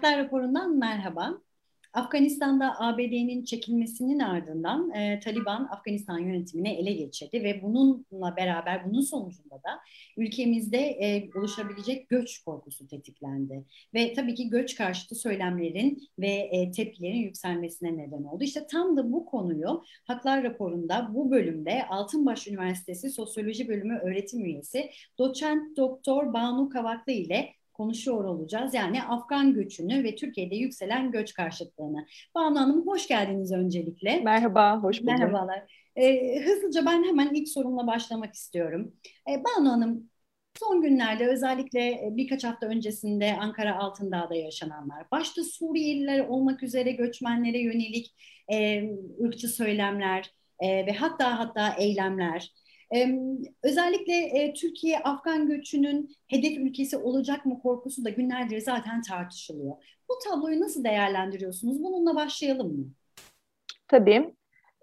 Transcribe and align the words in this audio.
Haklar 0.00 0.18
raporundan 0.18 0.78
merhaba. 0.78 1.40
Afganistan'da 1.92 2.74
ABD'nin 2.78 3.44
çekilmesinin 3.44 4.18
ardından 4.18 4.90
e, 4.90 5.20
Taliban 5.20 5.68
Afganistan 5.70 6.18
yönetimini 6.18 6.68
ele 6.68 6.92
geçirdi 6.92 7.44
ve 7.44 7.62
bununla 7.62 8.36
beraber 8.36 8.84
bunun 8.90 9.00
sonucunda 9.00 9.54
da 9.54 9.80
ülkemizde 10.16 10.78
e, 10.78 11.30
oluşabilecek 11.38 12.08
göç 12.08 12.38
korkusu 12.44 12.88
tetiklendi. 12.88 13.64
Ve 13.94 14.12
tabii 14.12 14.34
ki 14.34 14.50
göç 14.50 14.74
karşıtı 14.74 15.14
söylemlerin 15.14 16.08
ve 16.18 16.30
e, 16.52 16.70
tepkilerin 16.70 17.22
yükselmesine 17.22 17.96
neden 17.96 18.22
oldu. 18.22 18.44
İşte 18.44 18.66
tam 18.66 18.96
da 18.96 19.12
bu 19.12 19.26
konuyu 19.26 19.82
Haklar 20.04 20.44
raporunda 20.44 21.10
bu 21.14 21.30
bölümde 21.30 21.86
Altınbaş 21.86 22.48
Üniversitesi 22.48 23.10
Sosyoloji 23.10 23.68
Bölümü 23.68 23.98
öğretim 23.98 24.44
üyesi 24.44 24.90
doçent 25.18 25.76
doktor 25.76 26.32
Banu 26.32 26.68
Kavaklı 26.68 27.12
ile 27.12 27.59
konuşuyor 27.80 28.24
olacağız. 28.24 28.74
Yani 28.74 29.02
Afgan 29.02 29.54
göçünü 29.54 30.04
ve 30.04 30.14
Türkiye'de 30.14 30.56
yükselen 30.56 31.10
göç 31.10 31.34
karşıtlığını. 31.34 32.06
Banu 32.34 32.60
Hanım 32.60 32.86
hoş 32.86 33.08
geldiniz 33.08 33.52
öncelikle. 33.52 34.20
Merhaba, 34.20 34.82
hoş 34.82 35.02
bulduk. 35.02 35.18
Merhabalar. 35.18 35.90
Ee, 35.96 36.40
hızlıca 36.44 36.86
ben 36.86 37.04
hemen 37.04 37.34
ilk 37.34 37.48
sorumla 37.48 37.86
başlamak 37.86 38.34
istiyorum. 38.34 38.92
Ee, 39.30 39.44
Banu 39.44 39.70
Hanım, 39.70 40.10
son 40.58 40.82
günlerde 40.82 41.26
özellikle 41.26 42.08
birkaç 42.10 42.44
hafta 42.44 42.66
öncesinde 42.66 43.36
Ankara 43.40 43.78
Altındağ'da 43.78 44.34
yaşananlar, 44.34 45.10
başta 45.10 45.44
Suriyeliler 45.44 46.28
olmak 46.28 46.62
üzere 46.62 46.92
göçmenlere 46.92 47.58
yönelik 47.58 48.14
e, 48.52 48.84
ırkçı 49.24 49.48
söylemler 49.48 50.30
e, 50.60 50.86
ve 50.86 50.92
hatta 50.92 51.38
hatta 51.38 51.74
eylemler, 51.78 52.52
özellikle 53.62 54.14
e, 54.14 54.52
Türkiye 54.52 54.98
Afgan 54.98 55.46
göçünün 55.46 56.16
hedef 56.28 56.58
ülkesi 56.58 56.96
olacak 56.96 57.46
mı 57.46 57.60
korkusu 57.62 58.04
da 58.04 58.10
günlerdir 58.10 58.60
zaten 58.60 59.02
tartışılıyor. 59.02 59.72
Bu 60.08 60.14
tabloyu 60.30 60.60
nasıl 60.60 60.84
değerlendiriyorsunuz? 60.84 61.82
Bununla 61.82 62.14
başlayalım 62.14 62.78
mı? 62.78 62.84
Tabii. 63.88 64.34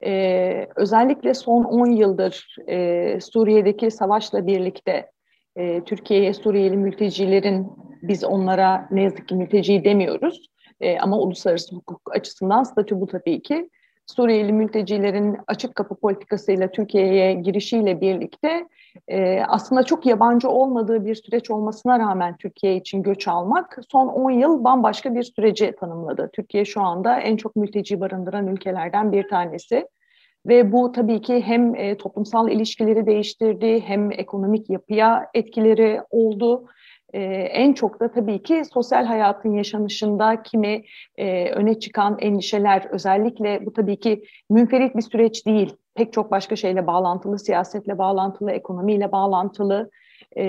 Ee, 0.05 0.67
özellikle 0.75 1.33
son 1.33 1.63
10 1.63 1.91
yıldır 1.91 2.55
e, 2.67 3.19
Suriye'deki 3.21 3.91
savaşla 3.91 4.47
birlikte 4.47 5.11
e, 5.55 5.83
Türkiye'ye 5.83 6.33
Suriyeli 6.33 6.77
mültecilerin 6.77 7.67
biz 8.01 8.23
onlara 8.23 8.87
ne 8.91 9.03
yazık 9.03 9.27
ki 9.27 9.35
mülteci 9.35 9.83
demiyoruz 9.83 10.47
e, 10.81 10.99
ama 10.99 11.19
uluslararası 11.19 11.75
hukuk 11.75 12.15
açısından 12.15 12.63
statü 12.63 13.01
bu 13.01 13.07
tabii 13.07 13.41
ki 13.41 13.69
Suriyeli 14.07 14.53
mültecilerin 14.53 15.37
açık 15.47 15.75
kapı 15.75 15.95
politikasıyla 15.95 16.71
Türkiye'ye 16.71 17.33
girişiyle 17.33 18.01
birlikte 18.01 18.67
e, 19.07 19.41
aslında 19.47 19.83
çok 19.83 20.05
yabancı 20.05 20.49
olmadığı 20.49 21.05
bir 21.05 21.15
süreç 21.15 21.51
olmasına 21.51 21.99
rağmen 21.99 22.37
Türkiye 22.37 22.75
için 22.75 23.03
göç 23.03 23.27
almak 23.27 23.79
son 23.91 24.07
10 24.07 24.31
yıl 24.31 24.63
bambaşka 24.63 25.15
bir 25.15 25.23
süreci 25.23 25.75
tanımladı. 25.79 26.29
Türkiye 26.33 26.65
şu 26.65 26.81
anda 26.81 27.19
en 27.19 27.37
çok 27.37 27.55
mülteci 27.55 27.99
barındıran 27.99 28.47
ülkelerden 28.47 29.11
bir 29.11 29.29
tanesi. 29.29 29.87
Ve 30.45 30.71
bu 30.71 30.91
tabii 30.91 31.21
ki 31.21 31.41
hem 31.41 31.75
e, 31.75 31.97
toplumsal 31.97 32.49
ilişkileri 32.49 33.05
değiştirdi 33.05 33.79
hem 33.81 34.11
ekonomik 34.11 34.69
yapıya 34.69 35.29
etkileri 35.33 36.01
oldu 36.09 36.65
e, 37.13 37.21
en 37.33 37.73
çok 37.73 37.99
da 37.99 38.11
tabii 38.11 38.43
ki 38.43 38.63
sosyal 38.73 39.05
hayatın 39.05 39.51
yaşanışında 39.53 40.43
kimi 40.43 40.83
e, 41.17 41.51
öne 41.51 41.79
çıkan 41.79 42.17
endişeler 42.19 42.85
özellikle 42.91 43.65
bu 43.65 43.73
tabii 43.73 43.99
ki 43.99 44.23
münferit 44.49 44.95
bir 44.95 45.01
süreç 45.01 45.45
değil. 45.45 45.75
Pek 45.95 46.13
çok 46.13 46.31
başka 46.31 46.55
şeyle 46.55 46.87
bağlantılı, 46.87 47.39
siyasetle 47.39 47.97
bağlantılı, 47.97 48.51
ekonomiyle 48.51 49.11
bağlantılı, 49.11 49.89
e, 50.37 50.43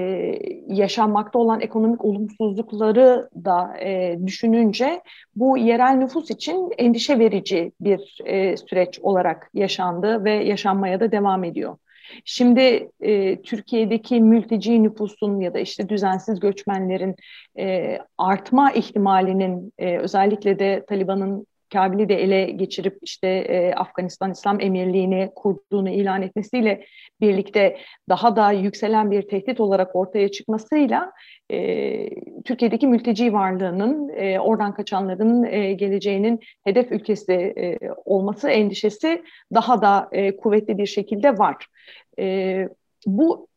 yaşanmakta 0.66 1.38
olan 1.38 1.60
ekonomik 1.60 2.05
olumsuzlukları 2.05 3.28
da 3.44 3.78
e, 3.81 4.19
düşününce 4.27 5.03
bu 5.37 5.59
yerel 5.59 5.94
nüfus 5.94 6.31
için 6.31 6.71
endişe 6.78 7.19
verici 7.19 7.72
bir 7.81 8.19
e, 8.25 8.56
süreç 8.56 8.99
olarak 9.00 9.50
yaşandı 9.55 10.25
ve 10.25 10.32
yaşanmaya 10.32 11.00
da 11.00 11.12
devam 11.12 11.44
ediyor. 11.44 11.77
Şimdi 12.24 12.91
e, 13.00 13.42
Türkiye'deki 13.42 14.20
mülteci 14.20 14.82
nüfusun 14.82 15.41
ya 15.41 15.54
da 15.54 15.58
işte 15.58 15.88
düzensiz 15.88 16.41
göçmenlerin 16.41 17.16
e, 17.58 17.98
artma 18.19 18.72
ihtimalinin 18.72 19.72
e, 19.78 19.98
özellikle 19.98 20.58
de 20.58 20.84
Taliban'ın 20.88 21.46
Kabil'i 21.73 22.09
de 22.09 22.15
ele 22.15 22.45
geçirip 22.45 22.99
işte 23.03 23.29
e, 23.29 23.75
Afganistan 23.75 24.31
İslam 24.31 24.61
Emirliği'ni 24.61 25.31
kurduğunu 25.34 25.91
ilan 25.91 26.23
etmesiyle 26.23 26.84
birlikte 27.21 27.77
daha 28.09 28.37
da 28.37 28.53
yükselen 28.53 29.11
bir 29.11 29.23
tehdit 29.23 29.61
olarak 29.61 29.97
ortaya 29.97 30.31
çıkmasıyla 30.31 31.12
e, 31.53 32.11
Türkiye'deki 32.45 32.87
mülteci 32.87 33.33
varlığının 33.33 34.09
e, 34.09 34.41
oradan 34.41 34.75
kaçanların 34.75 35.45
e, 35.45 35.73
geleceğinin 35.73 36.41
hedef 36.65 36.93
ülkesi 36.93 37.33
e, 37.33 37.79
olması 38.05 38.50
endişesi 38.50 39.23
daha 39.55 39.83
da 39.83 40.09
e, 40.12 40.37
kuvvetli 40.37 40.79
bir 40.79 40.87
şekilde 40.87 41.39
var. 41.39 41.67
E, 42.19 42.69
bu 43.06 43.47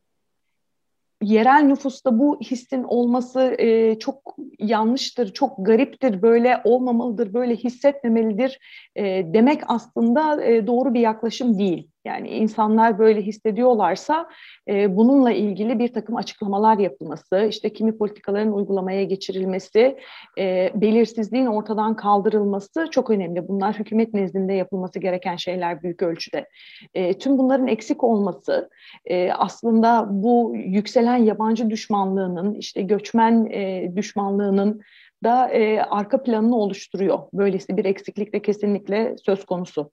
yerel 1.22 1.62
nüfusta 1.62 2.18
bu 2.18 2.40
hissin 2.40 2.82
olması 2.82 3.54
e, 3.58 3.98
çok 3.98 4.36
yanlıştır, 4.58 5.32
çok 5.32 5.66
gariptir, 5.66 6.22
böyle 6.22 6.60
olmamalıdır, 6.64 7.34
böyle 7.34 7.56
hissetmemelidir 7.56 8.58
e, 8.96 9.04
demek 9.34 9.62
aslında 9.68 10.44
e, 10.44 10.66
doğru 10.66 10.94
bir 10.94 11.00
yaklaşım 11.00 11.58
değil. 11.58 11.91
Yani 12.04 12.28
insanlar 12.28 12.98
böyle 12.98 13.22
hissediyorlarsa 13.22 14.28
e, 14.68 14.96
bununla 14.96 15.32
ilgili 15.32 15.78
bir 15.78 15.92
takım 15.92 16.16
açıklamalar 16.16 16.78
yapılması, 16.78 17.46
işte 17.48 17.72
kimi 17.72 17.98
politikaların 17.98 18.52
uygulamaya 18.52 19.04
geçirilmesi, 19.04 19.98
e, 20.38 20.70
belirsizliğin 20.74 21.46
ortadan 21.46 21.96
kaldırılması 21.96 22.86
çok 22.90 23.10
önemli. 23.10 23.48
Bunlar 23.48 23.78
hükümet 23.78 24.14
nezdinde 24.14 24.52
yapılması 24.52 24.98
gereken 24.98 25.36
şeyler 25.36 25.82
büyük 25.82 26.02
ölçüde. 26.02 26.48
E, 26.94 27.18
tüm 27.18 27.38
bunların 27.38 27.66
eksik 27.66 28.04
olması 28.04 28.70
e, 29.04 29.32
aslında 29.32 30.06
bu 30.10 30.52
yükselen 30.56 31.16
yabancı 31.16 31.70
düşmanlığının, 31.70 32.54
işte 32.54 32.82
göçmen 32.82 33.46
e, 33.46 33.92
düşmanlığının 33.96 34.80
da 35.24 35.48
e, 35.48 35.80
arka 35.80 36.22
planını 36.22 36.56
oluşturuyor. 36.56 37.18
Böylesi 37.32 37.76
bir 37.76 37.84
eksiklik 37.84 38.32
de 38.32 38.42
kesinlikle 38.42 39.14
söz 39.24 39.46
konusu. 39.46 39.90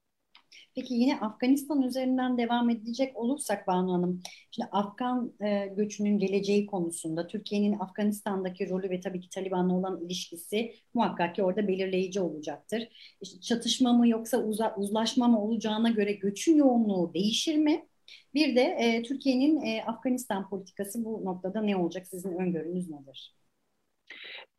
Peki 0.76 0.94
yine 0.94 1.20
Afganistan 1.20 1.82
üzerinden 1.82 2.38
devam 2.38 2.70
edecek 2.70 3.18
olursak 3.18 3.68
Banu 3.68 3.94
Hanım, 3.94 4.22
şimdi 4.52 4.70
Afgan 4.72 5.34
e, 5.42 5.68
göçünün 5.78 6.20
geleceği 6.20 6.66
konusunda 6.66 7.28
Türkiye'nin 7.28 7.80
Afganistan'daki 7.80 8.70
rolü 8.70 8.90
ve 8.90 9.00
tabii 9.00 9.20
ki 9.20 9.30
Taliban'la 9.30 9.74
olan 9.74 10.06
ilişkisi 10.06 10.74
muhakkak 10.94 11.36
ki 11.36 11.44
orada 11.44 11.68
belirleyici 11.68 12.22
olacaktır. 12.22 12.90
İşte 13.22 13.42
çatışma 13.42 13.94
mı 13.94 14.08
yoksa 14.08 14.38
uza, 14.44 14.76
uzlaşma 14.78 15.28
mı 15.28 15.44
olacağına 15.44 15.90
göre 15.90 16.14
göçün 16.14 16.56
yoğunluğu 16.56 17.14
değişir 17.14 17.56
mi? 17.56 17.86
Bir 18.34 18.56
de 18.56 18.62
e, 18.62 19.04
Türkiye'nin 19.04 19.62
e, 19.62 19.84
Afganistan 19.84 20.50
politikası 20.50 21.06
bu 21.06 21.26
noktada 21.26 21.62
ne 21.62 21.76
olacak? 21.76 22.08
Sizin 22.08 22.32
öngörünüz 22.32 22.90
nedir? 22.90 23.36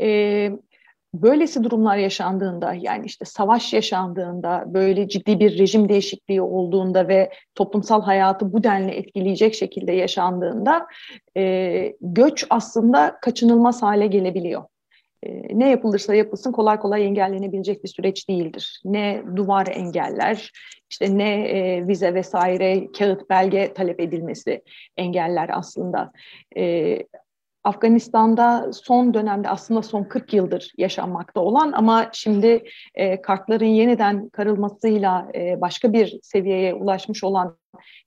Ee, 0.01 0.51
böylesi 1.15 1.65
durumlar 1.65 1.97
yaşandığında 1.97 2.75
yani 2.75 3.07
işte 3.07 3.25
savaş 3.25 3.73
yaşandığında 3.73 4.65
böyle 4.67 5.09
ciddi 5.09 5.41
bir 5.41 5.59
rejim 5.59 5.89
değişikliği 5.89 6.43
olduğunda 6.43 7.09
ve 7.09 7.31
toplumsal 7.55 8.03
hayatı 8.03 8.53
bu 8.53 8.65
denli 8.65 8.91
etkileyecek 8.91 9.55
şekilde 9.55 9.93
yaşandığında 9.93 10.87
e, 11.37 11.93
göç 12.01 12.47
aslında 12.51 13.19
kaçınılmaz 13.23 13.83
hale 13.83 14.07
gelebiliyor. 14.07 14.65
E, 15.23 15.59
ne 15.59 15.71
yapılırsa 15.71 16.15
yapılsın 16.15 16.53
kolay 16.53 16.79
kolay 16.81 17.05
engellenebilecek 17.05 17.85
bir 17.85 17.89
süreç 17.89 18.29
değildir. 18.29 18.81
Ne 18.85 19.23
duvar 19.37 19.67
engeller, 19.67 20.51
işte 20.91 21.19
ne 21.19 21.49
e, 21.49 21.89
vize 21.89 22.15
vesaire 22.15 22.93
kağıt 22.99 23.31
belge 23.31 23.75
talep 23.75 24.01
edilmesi 24.01 24.63
engeller 24.97 25.51
aslında. 25.53 26.13
E, 26.57 26.97
Afganistan'da 27.65 28.73
son 28.73 29.15
dönemde 29.15 29.49
aslında 29.49 29.83
son 29.83 30.05
40 30.05 30.35
yıldır 30.35 30.73
yaşanmakta 30.79 31.41
olan 31.41 31.73
ama 31.73 32.11
şimdi 32.13 32.65
e, 32.95 33.23
kartların 33.23 33.65
yeniden 33.67 34.29
karılmasıyla 34.29 35.29
e, 35.35 35.61
başka 35.61 35.93
bir 35.93 36.19
seviyeye 36.23 36.75
ulaşmış 36.75 37.25
olan 37.25 37.59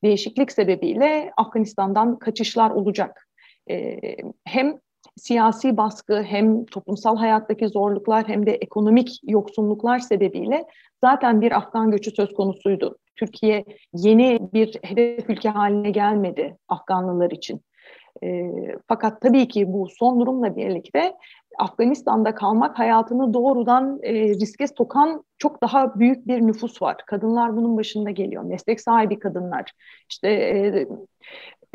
değişiklik 0.04 0.52
sebebiyle 0.52 1.34
Afganistan'dan 1.38 2.20
kaçışlar 2.20 2.72
olacak. 2.72 3.28
E, 3.70 3.98
hem 4.46 4.80
siyasi 5.18 5.78
baskı 5.78 6.24
hem 6.24 6.66
toplumsal 6.66 7.18
hayattaki 7.18 7.68
zorluklar 7.68 8.28
hem 8.28 8.46
de 8.46 8.52
ekonomik 8.52 9.20
yoksunluklar 9.24 10.00
sebebiyle 10.00 10.66
zaten 11.04 11.42
bir 11.42 11.52
Afgan 11.52 11.92
göçü 11.92 12.12
söz 12.12 12.34
konusuydu. 12.34 12.98
Türkiye 13.16 13.66
yeni 13.94 14.40
bir 14.54 14.80
hedef 14.84 15.30
ülke 15.30 15.50
haline 15.50 15.92
gelmedi 15.92 16.58
Afganlılar 16.68 17.32
için. 17.32 17.62
E, 18.24 18.52
fakat 18.88 19.22
tabii 19.22 19.48
ki 19.48 19.74
bu 19.74 19.88
son 19.90 20.20
durumla 20.20 20.56
birlikte 20.56 21.14
Afganistan'da 21.60 22.36
kalmak 22.36 22.80
hayatını 22.80 23.34
doğrudan 23.34 24.00
e, 24.04 24.14
riske 24.14 24.68
sokan 24.68 25.24
çok 25.38 25.62
daha 25.62 26.00
büyük 26.00 26.28
bir 26.28 26.42
nüfus 26.42 26.82
var. 26.82 26.98
Kadınlar 27.08 27.58
bunun 27.58 27.78
başında 27.78 28.12
geliyor. 28.12 28.44
Meslek 28.44 28.82
sahibi 28.82 29.20
kadınlar. 29.20 29.72
İşte 30.10 30.30
e, 30.30 30.88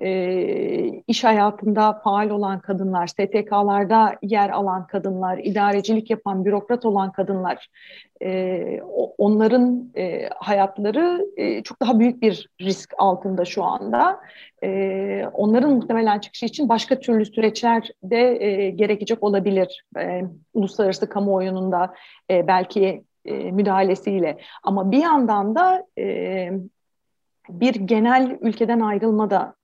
e, 0.03 1.03
iş 1.07 1.25
hayatında 1.25 1.93
faal 2.05 2.31
olan 2.31 2.61
kadınlar, 2.61 3.07
STK'larda 3.07 4.15
yer 4.23 4.51
alan 4.51 4.87
kadınlar, 4.87 5.39
idarecilik 5.39 6.11
yapan 6.11 6.45
bürokrat 6.45 6.85
olan 6.85 7.13
kadınlar, 7.13 7.69
e, 8.23 8.81
onların 9.19 9.93
e, 9.97 10.29
hayatları 10.29 11.27
e, 11.37 11.63
çok 11.63 11.81
daha 11.81 11.99
büyük 11.99 12.23
bir 12.23 12.49
risk 12.61 12.95
altında 12.99 13.45
şu 13.45 13.65
anda. 13.65 14.21
E, 14.65 15.27
onların 15.33 15.73
muhtemelen 15.73 16.19
çıkışı 16.19 16.47
için 16.47 16.69
başka 16.69 17.01
türlü 17.01 17.27
süreçler 17.27 17.91
de 18.03 18.45
e, 18.45 18.71
gerekecek 18.71 19.23
olabilir. 19.23 19.85
E, 19.99 20.23
uluslararası 20.55 21.09
kamuoyunun 21.09 21.73
da 21.73 21.95
e, 22.31 22.47
belki 22.47 23.05
e, 23.25 23.33
müdahalesiyle. 23.53 24.39
Ama 24.63 24.91
bir 24.91 25.03
yandan 25.03 25.55
da 25.55 25.87
e, 25.99 26.51
bir 27.49 27.75
genel 27.75 28.39
ülkeden 28.41 28.81
ayrılma 28.81 29.31
da 29.31 29.58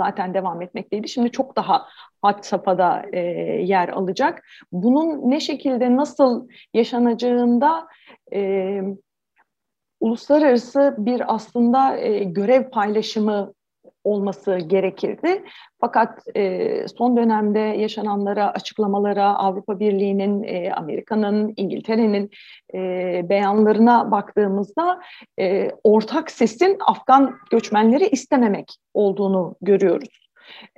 zaten 0.00 0.34
devam 0.34 0.62
etmekteydi. 0.62 1.08
Şimdi 1.08 1.30
çok 1.30 1.56
daha 1.56 1.86
had 2.22 2.42
safhada 2.42 3.02
e, 3.12 3.20
yer 3.62 3.88
alacak. 3.88 4.42
Bunun 4.72 5.30
ne 5.30 5.40
şekilde 5.40 5.96
nasıl 5.96 6.48
yaşanacağında 6.74 7.86
e, 8.32 8.80
uluslararası 10.00 10.94
bir 10.98 11.34
aslında 11.34 11.96
e, 11.96 12.24
görev 12.24 12.70
paylaşımı 12.70 13.52
olması 14.04 14.58
gerekirdi. 14.58 15.44
Fakat 15.80 16.22
e, 16.36 16.88
son 16.88 17.16
dönemde 17.16 17.58
yaşananlara, 17.58 18.50
açıklamalara, 18.50 19.24
Avrupa 19.24 19.80
Birliği'nin, 19.80 20.42
e, 20.42 20.72
Amerika'nın, 20.72 21.54
İngiltere'nin 21.56 22.30
e, 22.74 22.78
beyanlarına 23.28 24.10
baktığımızda 24.10 25.00
e, 25.40 25.70
ortak 25.84 26.30
sesin 26.30 26.76
Afgan 26.86 27.34
göçmenleri 27.50 28.08
istememek 28.08 28.76
olduğunu 28.94 29.56
görüyoruz. 29.60 30.30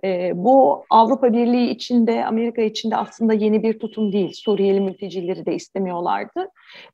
E, 0.05 0.33
bu 0.35 0.85
Avrupa 0.91 1.33
Birliği 1.33 1.71
içinde, 1.71 2.25
Amerika 2.25 2.63
içinde 2.63 2.97
aslında 2.97 3.33
yeni 3.33 3.63
bir 3.63 3.79
tutum 3.79 4.13
değil. 4.13 4.33
Suriyeli 4.35 4.81
mültecileri 4.81 5.47
de 5.47 5.55
istemiyorlardı. 5.55 6.49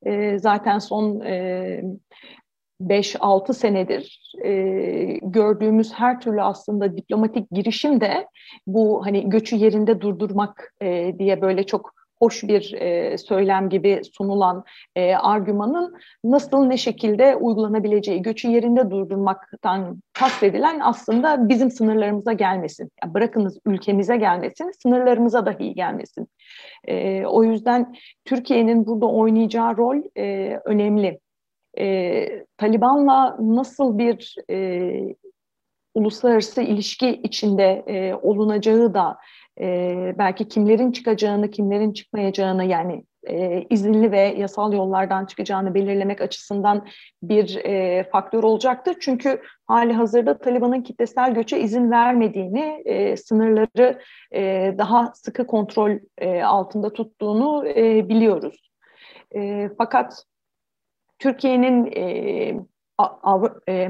E, 0.07 0.39
zaten 0.39 0.79
son 0.79 1.21
e, 1.21 1.83
5-6 2.81 3.55
senedir 3.55 4.33
e, 4.45 4.53
gördüğümüz 5.23 5.93
her 5.93 6.21
türlü 6.21 6.43
aslında 6.43 6.97
diplomatik 6.97 7.51
girişim 7.51 8.01
de 8.01 8.27
bu 8.67 9.07
hani 9.07 9.31
göçü 9.31 9.57
yerinde 9.57 10.01
durdurmak 10.01 10.75
e, 10.83 11.19
diye 11.19 11.41
böyle 11.41 11.67
çok 11.67 11.99
hoş 12.19 12.43
bir 12.43 12.73
e, 12.73 13.19
söylem 13.19 13.69
gibi 13.69 14.01
sunulan 14.13 14.65
e, 14.97 15.15
argümanın 15.15 15.95
nasıl 16.25 16.65
ne 16.65 16.77
şekilde 16.77 17.37
uygulanabileceği, 17.37 18.23
göçü 18.23 18.49
yerinde 18.49 18.91
durdurmaktan 18.91 20.03
kastedilen 20.13 20.81
aslında 20.83 21.49
bizim 21.49 21.71
sınırlarımıza 21.71 22.33
gelmesin. 22.33 22.91
Yani 23.05 23.15
bırakınız 23.15 23.59
ülkemize 23.67 24.17
gelmesin, 24.17 24.73
sınırlarımıza 24.83 25.47
dahi 25.47 25.75
gelmesin. 25.75 26.29
E, 26.85 27.27
o 27.27 27.45
yüzden 27.45 27.95
Türkiye'nin 28.25 28.87
burada 28.87 29.07
oynayacağı 29.07 29.77
rol 29.77 29.97
e, 30.17 30.57
önemli 30.65 31.21
e, 31.79 32.47
Taliban'la 32.57 33.37
nasıl 33.41 33.99
bir 33.99 34.35
e, 34.51 34.91
uluslararası 35.95 36.63
ilişki 36.63 37.09
içinde 37.23 37.85
e, 37.87 38.15
olunacağı 38.15 38.95
da 38.95 39.19
e, 39.61 40.15
belki 40.19 40.49
kimlerin 40.49 40.93
çıkacağını, 40.93 41.51
kimlerin 41.51 41.93
çıkmayacağını 41.93 42.65
yani 42.65 43.05
e, 43.27 43.63
izinli 43.71 44.13
ve 44.13 44.21
yasal 44.21 44.73
yollardan 44.73 45.27
çıkacağını 45.27 45.75
belirlemek 45.75 46.21
açısından 46.21 46.87
bir 47.23 47.57
e, 47.65 48.05
faktör 48.13 48.43
olacaktır. 48.43 48.97
Çünkü 49.01 49.43
hali 49.67 49.93
hazırda 49.93 50.39
Taliban'ın 50.39 50.83
kitlesel 50.83 51.35
göçe 51.35 51.61
izin 51.61 51.91
vermediğini, 51.91 52.83
e, 52.85 53.17
sınırları 53.17 54.01
e, 54.35 54.75
daha 54.79 55.13
sıkı 55.15 55.47
kontrol 55.47 55.99
e, 56.19 56.43
altında 56.43 56.93
tuttuğunu 56.93 57.69
e, 57.69 58.09
biliyoruz. 58.09 58.71
E, 59.37 59.71
fakat 59.79 60.25
Türkiye'nin 61.19 61.93
e, 61.97 62.55
Avru, 62.99 63.61
e, 63.69 63.89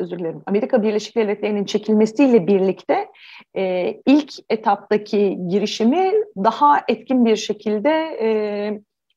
özür 0.00 0.18
dilerim 0.18 0.42
Amerika 0.46 0.82
Birleşik 0.82 1.16
Devletleri'nin 1.16 1.64
çekilmesiyle 1.64 2.46
birlikte 2.46 3.08
e, 3.56 3.94
ilk 4.06 4.32
etaptaki 4.50 5.38
girişimi 5.48 6.12
daha 6.36 6.80
etkin 6.88 7.24
bir 7.24 7.36
şekilde 7.36 7.90
e, 8.22 8.28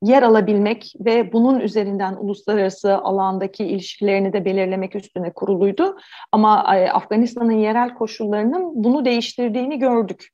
yer 0.01 0.23
alabilmek 0.23 0.93
ve 0.99 1.33
bunun 1.33 1.59
üzerinden 1.59 2.15
uluslararası 2.15 2.97
alandaki 2.97 3.65
ilişkilerini 3.65 4.33
de 4.33 4.45
belirlemek 4.45 4.95
üstüne 4.95 5.33
kuruluydu. 5.33 5.97
Ama 6.31 6.77
e, 6.77 6.89
Afganistan'ın 6.89 7.51
yerel 7.51 7.93
koşullarının 7.93 8.71
bunu 8.83 9.05
değiştirdiğini 9.05 9.79
gördük. 9.79 10.27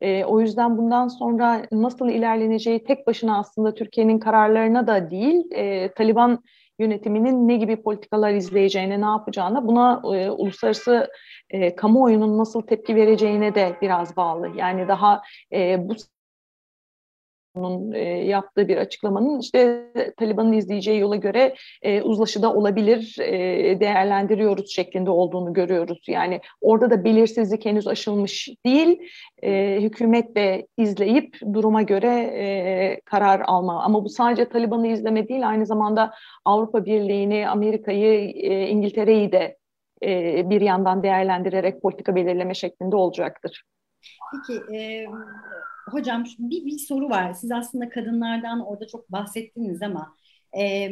E, 0.00 0.24
o 0.24 0.40
yüzden 0.40 0.78
bundan 0.78 1.08
sonra 1.08 1.62
nasıl 1.72 2.08
ilerleneceği 2.08 2.84
tek 2.84 3.06
başına 3.06 3.38
aslında 3.38 3.74
Türkiye'nin 3.74 4.18
kararlarına 4.18 4.86
da 4.86 5.10
değil, 5.10 5.44
e, 5.52 5.92
Taliban 5.92 6.42
yönetiminin 6.78 7.48
ne 7.48 7.56
gibi 7.56 7.82
politikalar 7.82 8.32
izleyeceğine, 8.32 9.00
ne 9.00 9.04
yapacağına, 9.04 9.66
buna 9.66 10.02
e, 10.04 10.30
uluslararası 10.30 11.08
e, 11.50 11.76
kamuoyunun 11.76 12.38
nasıl 12.38 12.62
tepki 12.62 12.96
vereceğine 12.96 13.54
de 13.54 13.76
biraz 13.82 14.16
bağlı. 14.16 14.50
Yani 14.56 14.88
daha 14.88 15.22
e, 15.52 15.88
bu 15.88 15.94
onun 17.56 17.92
e, 17.92 17.98
yaptığı 18.24 18.68
bir 18.68 18.76
açıklamanın 18.76 19.40
işte 19.40 19.86
Taliban'ın 20.16 20.52
izleyeceği 20.52 21.00
yola 21.00 21.16
göre 21.16 21.54
e, 21.82 22.02
uzlaşıda 22.02 22.54
olabilir 22.54 23.16
e, 23.20 23.80
değerlendiriyoruz 23.80 24.70
şeklinde 24.70 25.10
olduğunu 25.10 25.52
görüyoruz. 25.52 26.04
Yani 26.08 26.40
orada 26.60 26.90
da 26.90 27.04
belirsizlik 27.04 27.64
henüz 27.64 27.86
aşılmış 27.86 28.48
değil. 28.66 28.98
E, 29.42 29.78
hükümet 29.80 30.36
de 30.36 30.66
izleyip 30.76 31.36
duruma 31.52 31.82
göre 31.82 32.20
e, 32.20 33.00
karar 33.04 33.40
alma. 33.46 33.82
Ama 33.82 34.04
bu 34.04 34.08
sadece 34.08 34.48
Taliban'ı 34.48 34.88
izleme 34.88 35.28
değil 35.28 35.48
aynı 35.48 35.66
zamanda 35.66 36.12
Avrupa 36.44 36.84
Birliği'ni, 36.84 37.48
Amerika'yı, 37.48 38.30
e, 38.30 38.68
İngiltere'yi 38.68 39.32
de 39.32 39.56
e, 40.02 40.50
bir 40.50 40.60
yandan 40.60 41.02
değerlendirerek 41.02 41.82
politika 41.82 42.14
belirleme 42.14 42.54
şeklinde 42.54 42.96
olacaktır. 42.96 43.62
Peki 44.32 44.76
e, 44.76 45.06
hocam 45.90 46.24
bir, 46.38 46.66
bir 46.66 46.78
soru 46.78 47.10
var. 47.10 47.32
Siz 47.32 47.52
aslında 47.52 47.88
kadınlardan 47.88 48.66
orada 48.66 48.86
çok 48.86 49.12
bahsettiniz 49.12 49.82
ama 49.82 50.16
e, 50.58 50.90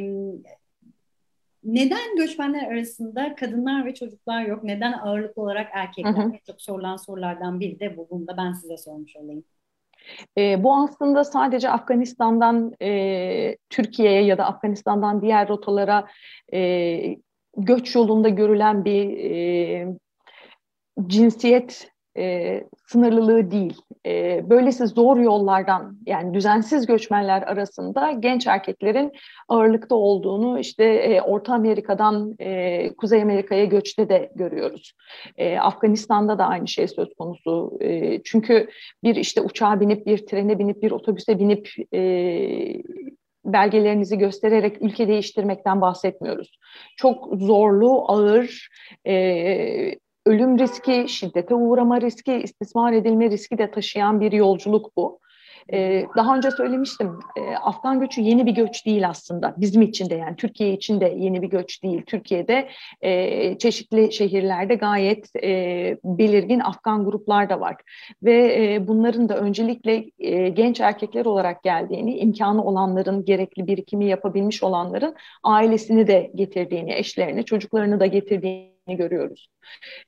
neden 1.64 2.16
göçmenler 2.16 2.72
arasında 2.72 3.34
kadınlar 3.34 3.86
ve 3.86 3.94
çocuklar 3.94 4.44
yok? 4.44 4.64
Neden 4.64 4.92
ağırlıklı 4.92 5.42
olarak 5.42 5.68
erkekler? 5.72 6.12
Hı 6.12 6.20
hı. 6.20 6.32
Çok 6.46 6.62
sorulan 6.62 6.96
sorulardan 6.96 7.60
biri 7.60 7.80
de 7.80 7.96
bu. 7.96 8.08
Bunu 8.10 8.26
da 8.26 8.36
ben 8.36 8.52
size 8.52 8.76
sormuş 8.76 9.16
olayım. 9.16 9.44
E, 10.38 10.62
bu 10.64 10.76
aslında 10.76 11.24
sadece 11.24 11.70
Afganistan'dan 11.70 12.74
e, 12.82 13.56
Türkiye'ye 13.70 14.24
ya 14.24 14.38
da 14.38 14.46
Afganistan'dan 14.46 15.22
diğer 15.22 15.48
rotalara 15.48 16.06
e, 16.52 17.16
göç 17.56 17.94
yolunda 17.94 18.28
görülen 18.28 18.84
bir 18.84 19.18
e, 19.18 19.86
cinsiyet 21.06 21.93
e, 22.18 22.60
sınırlılığı 22.86 23.50
değil. 23.50 23.76
E, 24.06 24.42
böylesi 24.50 24.86
zor 24.86 25.16
yollardan 25.16 25.98
yani 26.06 26.34
düzensiz 26.34 26.86
göçmenler 26.86 27.42
arasında 27.42 28.12
genç 28.12 28.46
erkeklerin 28.46 29.12
ağırlıkta 29.48 29.94
olduğunu 29.94 30.58
işte 30.58 30.84
e, 30.84 31.20
Orta 31.20 31.54
Amerika'dan 31.54 32.34
e, 32.38 32.88
Kuzey 32.96 33.22
Amerika'ya 33.22 33.64
göçte 33.64 34.08
de 34.08 34.32
görüyoruz. 34.34 34.92
E, 35.36 35.58
Afganistan'da 35.58 36.38
da 36.38 36.46
aynı 36.46 36.68
şey 36.68 36.88
söz 36.88 37.14
konusu. 37.14 37.78
E, 37.80 38.22
çünkü 38.22 38.68
bir 39.04 39.16
işte 39.16 39.40
uçağa 39.40 39.80
binip 39.80 40.06
bir 40.06 40.26
trene 40.26 40.58
binip 40.58 40.82
bir 40.82 40.90
otobüse 40.90 41.38
binip 41.38 41.68
e, 41.94 42.00
belgelerinizi 43.44 44.18
göstererek 44.18 44.82
ülke 44.82 45.08
değiştirmekten 45.08 45.80
bahsetmiyoruz. 45.80 46.58
Çok 46.96 47.28
zorlu, 47.34 48.04
ağır, 48.08 48.68
e, 49.06 49.14
ölüm 50.26 50.58
riski, 50.58 51.08
şiddete 51.08 51.54
uğrama 51.54 52.00
riski, 52.00 52.34
istismar 52.34 52.92
edilme 52.92 53.30
riski 53.30 53.58
de 53.58 53.70
taşıyan 53.70 54.20
bir 54.20 54.32
yolculuk 54.32 54.96
bu. 54.96 55.20
Ee, 55.72 56.06
daha 56.16 56.36
önce 56.36 56.50
söylemiştim, 56.50 57.18
e, 57.36 57.56
Afgan 57.56 58.00
göçü 58.00 58.20
yeni 58.20 58.46
bir 58.46 58.52
göç 58.52 58.86
değil 58.86 59.08
aslında. 59.08 59.54
Bizim 59.56 59.82
için 59.82 60.10
de 60.10 60.14
yani 60.14 60.36
Türkiye 60.36 60.72
için 60.72 61.00
de 61.00 61.14
yeni 61.18 61.42
bir 61.42 61.48
göç 61.48 61.82
değil. 61.82 62.02
Türkiye'de 62.06 62.68
e, 63.00 63.58
çeşitli 63.58 64.12
şehirlerde 64.12 64.74
gayet 64.74 65.36
e, 65.42 65.98
belirgin 66.04 66.60
Afgan 66.60 67.04
gruplar 67.04 67.50
da 67.50 67.60
var. 67.60 67.76
Ve 68.22 68.78
bunların 68.88 69.28
da 69.28 69.36
öncelikle 69.36 69.96
genç 70.48 70.80
erkekler 70.80 71.24
olarak 71.24 71.62
geldiğini, 71.62 72.18
imkanı 72.18 72.64
olanların, 72.64 73.24
gerekli 73.24 73.66
birikimi 73.66 74.04
yapabilmiş 74.04 74.62
olanların 74.62 75.14
ailesini 75.42 76.06
de 76.06 76.30
getirdiğini, 76.34 76.94
eşlerini, 76.94 77.44
çocuklarını 77.44 78.00
da 78.00 78.06
getirdiğini 78.06 78.73
görüyoruz. 78.86 79.48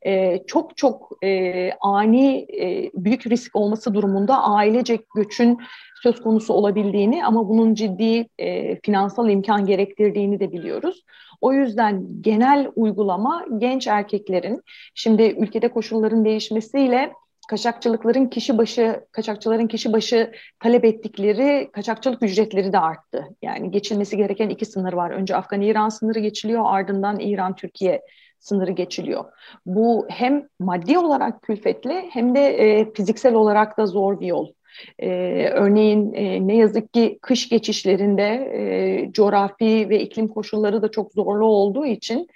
E, 0.06 0.42
çok 0.46 0.76
çok 0.76 1.12
e, 1.24 1.70
ani 1.80 2.46
e, 2.60 2.90
büyük 2.94 3.26
risk 3.26 3.56
olması 3.56 3.94
durumunda 3.94 4.42
ailecek 4.42 5.00
göçün 5.16 5.58
söz 6.02 6.22
konusu 6.22 6.54
olabildiğini 6.54 7.24
ama 7.24 7.48
bunun 7.48 7.74
ciddi 7.74 8.26
e, 8.38 8.80
finansal 8.80 9.30
imkan 9.30 9.66
gerektirdiğini 9.66 10.40
de 10.40 10.52
biliyoruz. 10.52 11.04
O 11.40 11.52
yüzden 11.52 12.06
genel 12.20 12.70
uygulama 12.76 13.44
genç 13.58 13.86
erkeklerin 13.86 14.62
şimdi 14.94 15.22
ülkede 15.22 15.68
koşulların 15.68 16.24
değişmesiyle 16.24 17.12
kaçakçılıkların 17.48 18.26
kişi 18.26 18.58
başı 18.58 19.04
kaçakçıların 19.12 19.66
kişi 19.66 19.92
başı 19.92 20.32
talep 20.60 20.84
ettikleri 20.84 21.70
kaçakçılık 21.72 22.22
ücretleri 22.22 22.72
de 22.72 22.78
arttı. 22.78 23.24
Yani 23.42 23.70
geçilmesi 23.70 24.16
gereken 24.16 24.48
iki 24.48 24.66
sınır 24.66 24.92
var. 24.92 25.10
Önce 25.10 25.36
Afgan-İran 25.36 25.88
sınırı 25.88 26.18
geçiliyor, 26.18 26.62
ardından 26.66 27.18
İran-Türkiye 27.20 28.02
sınırı 28.38 28.72
geçiliyor. 28.72 29.24
Bu 29.66 30.06
hem 30.10 30.48
maddi 30.58 30.98
olarak 30.98 31.42
külfetli 31.42 32.10
hem 32.12 32.34
de 32.34 32.40
e, 32.40 32.92
fiziksel 32.92 33.34
olarak 33.34 33.78
da 33.78 33.86
zor 33.86 34.20
bir 34.20 34.26
yol. 34.26 34.55
Ee, 34.98 35.50
örneğin 35.54 36.12
e, 36.12 36.46
ne 36.46 36.56
yazık 36.56 36.92
ki 36.92 37.18
kış 37.22 37.48
geçişlerinde 37.48 38.22
e, 38.54 39.12
coğrafi 39.12 39.88
ve 39.88 40.00
iklim 40.00 40.28
koşulları 40.28 40.82
da 40.82 40.90
çok 40.90 41.12
zorlu 41.12 41.46
olduğu 41.46 41.86
için 41.86 42.28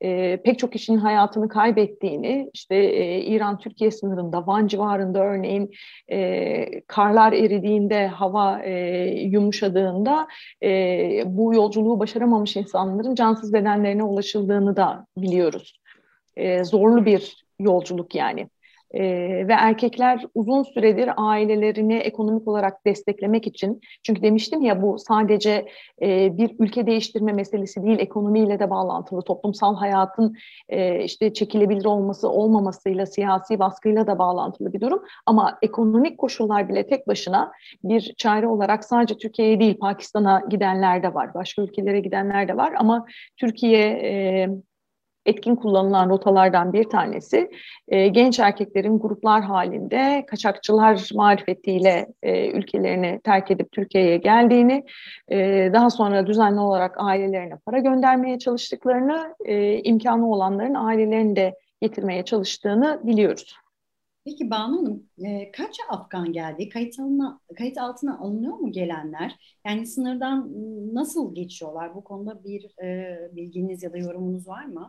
e, 0.00 0.36
pek 0.36 0.58
çok 0.58 0.72
kişinin 0.72 0.98
hayatını 0.98 1.48
kaybettiğini, 1.48 2.50
işte 2.54 2.76
e, 2.76 3.20
İran-Türkiye 3.20 3.90
sınırında, 3.90 4.46
Van 4.46 4.66
civarında 4.66 5.24
örneğin 5.24 5.70
e, 6.10 6.80
karlar 6.80 7.32
eridiğinde, 7.32 8.06
hava 8.06 8.62
e, 8.62 8.74
yumuşadığında 9.20 10.28
e, 10.62 11.22
bu 11.26 11.54
yolculuğu 11.54 11.98
başaramamış 12.00 12.56
insanların 12.56 13.14
cansız 13.14 13.52
bedenlerine 13.52 14.02
ulaşıldığını 14.02 14.76
da 14.76 15.06
biliyoruz. 15.16 15.80
E, 16.36 16.64
zorlu 16.64 17.06
bir 17.06 17.44
yolculuk 17.58 18.14
yani. 18.14 18.48
E, 18.94 19.02
ve 19.48 19.52
erkekler 19.52 20.24
uzun 20.34 20.62
süredir 20.62 21.10
ailelerini 21.16 21.94
ekonomik 21.94 22.48
olarak 22.48 22.86
desteklemek 22.86 23.46
için 23.46 23.80
çünkü 24.02 24.22
demiştim 24.22 24.62
ya 24.62 24.82
bu 24.82 24.98
sadece 24.98 25.66
e, 26.02 26.38
bir 26.38 26.56
ülke 26.58 26.86
değiştirme 26.86 27.32
meselesi 27.32 27.82
değil 27.82 27.98
ekonomiyle 27.98 28.58
de 28.58 28.70
bağlantılı 28.70 29.22
toplumsal 29.22 29.76
hayatın 29.76 30.36
e, 30.68 31.04
işte 31.04 31.32
çekilebilir 31.32 31.84
olması 31.84 32.28
olmamasıyla 32.28 33.06
siyasi 33.06 33.58
baskıyla 33.58 34.06
da 34.06 34.18
bağlantılı 34.18 34.72
bir 34.72 34.80
durum. 34.80 35.02
Ama 35.26 35.58
ekonomik 35.62 36.18
koşullar 36.18 36.68
bile 36.68 36.86
tek 36.86 37.08
başına 37.08 37.52
bir 37.84 38.14
çare 38.16 38.46
olarak 38.46 38.84
sadece 38.84 39.16
Türkiye'ye 39.16 39.60
değil 39.60 39.78
Pakistan'a 39.78 40.42
gidenler 40.50 41.02
de 41.02 41.14
var 41.14 41.34
başka 41.34 41.62
ülkelere 41.62 42.00
gidenler 42.00 42.48
de 42.48 42.56
var. 42.56 42.74
Ama 42.78 43.06
Türkiye 43.36 43.88
e, 43.88 44.48
etkin 45.26 45.56
kullanılan 45.56 46.08
rotalardan 46.10 46.72
bir 46.72 46.84
tanesi 46.84 47.50
e, 47.88 48.08
genç 48.08 48.40
erkeklerin 48.40 48.98
gruplar 48.98 49.42
halinde 49.42 50.24
kaçakçılar 50.26 51.10
marifetiyle 51.14 52.06
e, 52.22 52.50
ülkelerini 52.50 53.20
terk 53.24 53.50
edip 53.50 53.72
Türkiye'ye 53.72 54.16
geldiğini, 54.16 54.84
e, 55.28 55.70
daha 55.72 55.90
sonra 55.90 56.26
düzenli 56.26 56.60
olarak 56.60 56.94
ailelerine 56.98 57.54
para 57.66 57.78
göndermeye 57.78 58.38
çalıştıklarını, 58.38 59.34
e, 59.44 59.78
imkanı 59.82 60.30
olanların 60.30 60.74
ailelerini 60.74 61.36
de 61.36 61.54
getirmeye 61.80 62.24
çalıştığını 62.24 63.00
biliyoruz. 63.04 63.63
Peki 64.24 64.50
Banu 64.50 64.78
Hanım 64.78 65.02
e, 65.24 65.50
kaç 65.50 65.76
Afgan 65.88 66.32
geldi? 66.32 66.68
Kayıt, 66.68 66.98
alına, 66.98 67.40
kayıt 67.58 67.78
altına 67.78 68.18
alınıyor 68.18 68.54
mu 68.56 68.72
gelenler? 68.72 69.32
Yani 69.66 69.86
sınırdan 69.86 70.50
nasıl 70.94 71.34
geçiyorlar? 71.34 71.94
Bu 71.94 72.04
konuda 72.04 72.44
bir 72.44 72.84
e, 72.84 73.18
bilginiz 73.32 73.82
ya 73.82 73.92
da 73.92 73.98
yorumunuz 73.98 74.48
var 74.48 74.64
mı? 74.64 74.88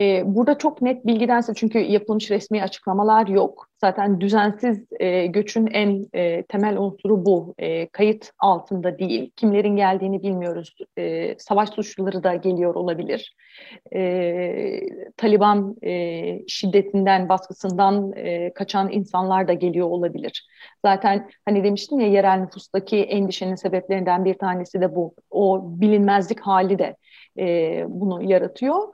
E, 0.00 0.22
burada 0.34 0.58
çok 0.58 0.82
net 0.82 1.06
bilgidense 1.06 1.52
çünkü 1.56 1.78
yapılmış 1.78 2.30
resmi 2.30 2.62
açıklamalar 2.62 3.26
yok. 3.26 3.68
Zaten 3.80 4.20
düzensiz 4.20 4.84
e, 5.00 5.26
göçün 5.26 5.66
en 5.66 6.06
e, 6.14 6.42
temel 6.42 6.78
unsuru 6.78 7.26
bu. 7.26 7.54
E, 7.58 7.88
kayıt 7.88 8.30
altında 8.38 8.98
değil. 8.98 9.30
Kimlerin 9.36 9.76
geldiğini 9.76 10.22
bilmiyoruz. 10.22 10.76
E, 10.98 11.34
savaş 11.38 11.70
suçluları 11.70 12.22
da 12.22 12.34
geliyor 12.34 12.74
olabilir. 12.74 13.34
E, 13.94 14.80
Taliban 15.16 15.76
e, 15.82 16.48
şiddetinden, 16.48 17.28
baskısından 17.28 18.12
e, 18.16 18.52
kaçan 18.54 18.75
insanlar 18.84 19.48
da 19.48 19.52
geliyor 19.52 19.86
olabilir. 19.86 20.46
Zaten 20.84 21.30
hani 21.44 21.64
demiştim 21.64 22.00
ya 22.00 22.06
yerel 22.06 22.38
nüfustaki 22.38 22.96
endişenin 22.96 23.54
sebeplerinden 23.54 24.24
bir 24.24 24.34
tanesi 24.34 24.80
de 24.80 24.94
bu. 24.94 25.14
O 25.30 25.62
bilinmezlik 25.64 26.40
hali 26.40 26.78
de 26.78 26.96
e, 27.38 27.84
bunu 27.88 28.22
yaratıyor. 28.22 28.88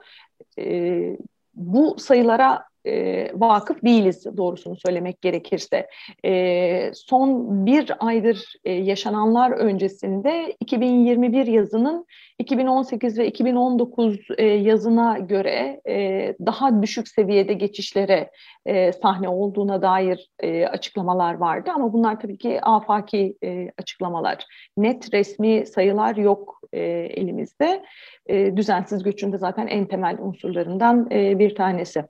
E, 0.58 1.16
bu 1.54 1.98
sayılara 1.98 2.64
e, 2.86 3.28
vakıf 3.34 3.82
değiliz 3.82 4.26
doğrusunu 4.36 4.76
söylemek 4.76 5.22
gerekirse. 5.22 5.88
E, 6.24 6.90
son 6.94 7.66
bir 7.66 7.92
aydır 8.00 8.52
e, 8.64 8.72
yaşananlar 8.72 9.50
öncesinde 9.50 10.56
2021 10.60 11.46
yazının 11.46 12.06
2018 12.38 13.18
ve 13.18 13.26
2019 13.26 14.18
e, 14.38 14.46
yazına 14.46 15.18
göre 15.18 15.80
e, 15.88 16.34
daha 16.46 16.82
düşük 16.82 17.08
seviyede 17.08 17.52
geçişlere 17.52 18.30
e, 18.66 18.92
sahne 18.92 19.28
olduğuna 19.28 19.82
dair 19.82 20.30
e, 20.40 20.66
açıklamalar 20.66 21.34
vardı 21.34 21.70
ama 21.74 21.92
bunlar 21.92 22.20
tabii 22.20 22.38
ki 22.38 22.60
afaki 22.62 23.36
e, 23.44 23.70
açıklamalar. 23.78 24.46
Net 24.76 25.14
resmi 25.14 25.66
sayılar 25.66 26.16
yok 26.16 26.60
e, 26.72 26.80
elimizde. 27.16 27.84
E, 28.26 28.56
düzensiz 28.56 29.02
göçün 29.02 29.32
de 29.32 29.38
zaten 29.38 29.66
en 29.66 29.86
temel 29.86 30.18
unsurlarından 30.20 31.08
e, 31.10 31.38
bir 31.38 31.54
tanesi. 31.54 32.04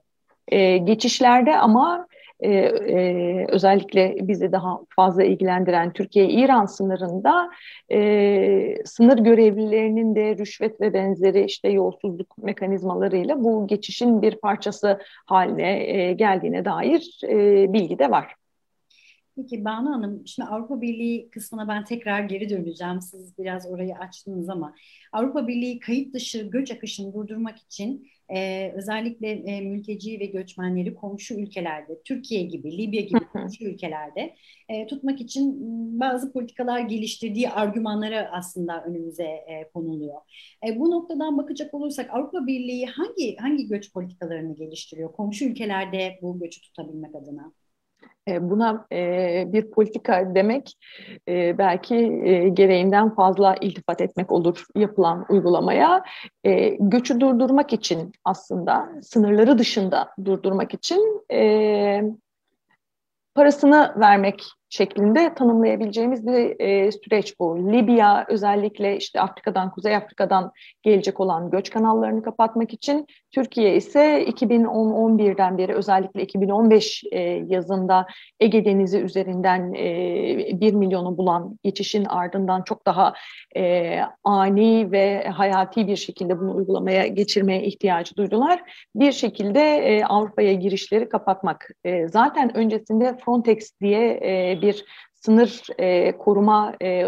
E, 0.47 0.77
geçişlerde 0.77 1.57
ama 1.57 2.07
e, 2.39 2.49
e, 2.49 3.45
özellikle 3.49 4.15
bizi 4.21 4.51
daha 4.51 4.79
fazla 4.95 5.23
ilgilendiren 5.23 5.93
Türkiye-İran 5.93 6.65
sınırında 6.65 7.49
e, 7.91 8.75
sınır 8.85 9.17
görevlilerinin 9.17 10.15
de 10.15 10.37
rüşvet 10.37 10.81
ve 10.81 10.93
benzeri 10.93 11.45
işte 11.45 11.69
yolsuzluk 11.69 12.37
mekanizmalarıyla 12.37 13.43
bu 13.43 13.67
geçişin 13.67 14.21
bir 14.21 14.35
parçası 14.35 14.99
haline 15.25 15.83
e, 15.89 16.13
geldiğine 16.13 16.65
dair 16.65 17.19
e, 17.23 17.73
bilgi 17.73 17.99
de 17.99 18.11
var. 18.11 18.35
Peki 19.35 19.65
Banu 19.65 19.89
Hanım, 19.89 20.27
şimdi 20.27 20.49
Avrupa 20.49 20.81
Birliği 20.81 21.29
kısmına 21.29 21.67
ben 21.67 21.83
tekrar 21.85 22.23
geri 22.23 22.49
döneceğim. 22.49 23.01
Siz 23.01 23.37
biraz 23.37 23.65
orayı 23.71 23.95
açtınız 23.95 24.49
ama 24.49 24.75
Avrupa 25.11 25.47
Birliği 25.47 25.79
kayıt 25.79 26.13
dışı 26.13 26.41
göç 26.41 26.71
akışını 26.71 27.13
durdurmak 27.13 27.57
için 27.57 28.07
e, 28.29 28.71
özellikle 28.75 29.29
e, 29.29 29.61
mülteci 29.61 30.19
ve 30.19 30.25
göçmenleri 30.25 30.93
komşu 30.95 31.33
ülkelerde, 31.35 32.01
Türkiye 32.03 32.43
gibi, 32.43 32.77
Libya 32.77 33.01
gibi 33.01 33.19
komşu 33.33 33.65
ülkelerde 33.65 34.35
e, 34.69 34.87
tutmak 34.87 35.21
için 35.21 35.59
bazı 35.99 36.33
politikalar 36.33 36.79
geliştirdiği 36.79 37.49
argümanları 37.49 38.31
aslında 38.31 38.83
önümüze 38.83 39.23
e, 39.23 39.69
konuluyor. 39.73 40.21
E, 40.67 40.79
bu 40.79 40.91
noktadan 40.91 41.37
bakacak 41.37 41.73
olursak 41.73 42.09
Avrupa 42.13 42.47
Birliği 42.47 42.85
hangi 42.85 43.35
hangi 43.35 43.67
göç 43.67 43.93
politikalarını 43.93 44.55
geliştiriyor 44.55 45.11
komşu 45.11 45.45
ülkelerde 45.45 46.19
bu 46.21 46.39
göçü 46.39 46.61
tutabilmek 46.61 47.15
adına? 47.15 47.62
E, 48.27 48.49
buna 48.49 48.85
e, 48.91 49.43
bir 49.47 49.71
politika 49.71 50.35
demek 50.35 50.73
e, 51.27 51.57
belki 51.57 51.95
gereğinden 52.53 53.15
fazla 53.15 53.55
iltifat 53.61 54.01
etmek 54.01 54.31
olur 54.31 54.65
yapılan 54.75 55.25
uygulamaya. 55.29 56.03
Göçü 56.79 57.19
durdurmak 57.19 57.73
için 57.73 58.11
aslında 58.25 58.89
sınırları 59.01 59.57
dışında 59.57 60.09
durdurmak 60.25 60.73
için 60.73 61.23
parasını 63.35 63.93
vermek 63.97 64.43
şeklinde 64.69 65.33
tanımlayabileceğimiz 65.33 66.27
bir 66.27 66.59
e, 66.59 66.91
süreç 66.91 67.39
bu. 67.39 67.71
Libya 67.71 68.25
özellikle 68.27 68.97
işte 68.97 69.21
Afrika'dan, 69.21 69.71
Kuzey 69.71 69.95
Afrika'dan 69.95 70.51
gelecek 70.83 71.19
olan 71.19 71.49
göç 71.49 71.69
kanallarını 71.69 72.23
kapatmak 72.23 72.73
için, 72.73 73.07
Türkiye 73.33 73.75
ise 73.75 74.23
2010-11'den 74.23 75.57
beri 75.57 75.73
özellikle 75.73 76.21
2015 76.21 77.03
e, 77.11 77.19
yazında 77.47 78.07
Ege 78.39 78.65
Denizi 78.65 78.99
üzerinden 78.99 79.73
e, 79.73 80.61
1 80.61 80.73
milyonu 80.73 81.17
bulan 81.17 81.59
geçişin 81.63 82.05
ardından 82.05 82.61
çok 82.61 82.85
daha 82.85 83.13
e, 83.57 83.99
ani 84.23 84.91
ve 84.91 85.27
hayati 85.27 85.87
bir 85.87 85.95
şekilde 85.95 86.39
bunu 86.39 86.55
uygulamaya 86.55 87.07
geçirmeye 87.07 87.63
ihtiyacı 87.63 88.15
duydular. 88.15 88.61
Bir 88.95 89.11
şekilde 89.11 89.61
e, 89.61 90.03
Avrupa'ya 90.05 90.53
girişleri 90.53 91.09
kapatmak. 91.09 91.69
E, 91.83 92.07
zaten 92.07 92.57
öncesinde 92.57 93.17
Frontex 93.25 93.79
diye 93.81 94.19
e, 94.23 94.61
bir 94.61 94.85
sınır 95.13 95.67
e, 95.77 96.17
koruma 96.17 96.73
e, 96.81 97.05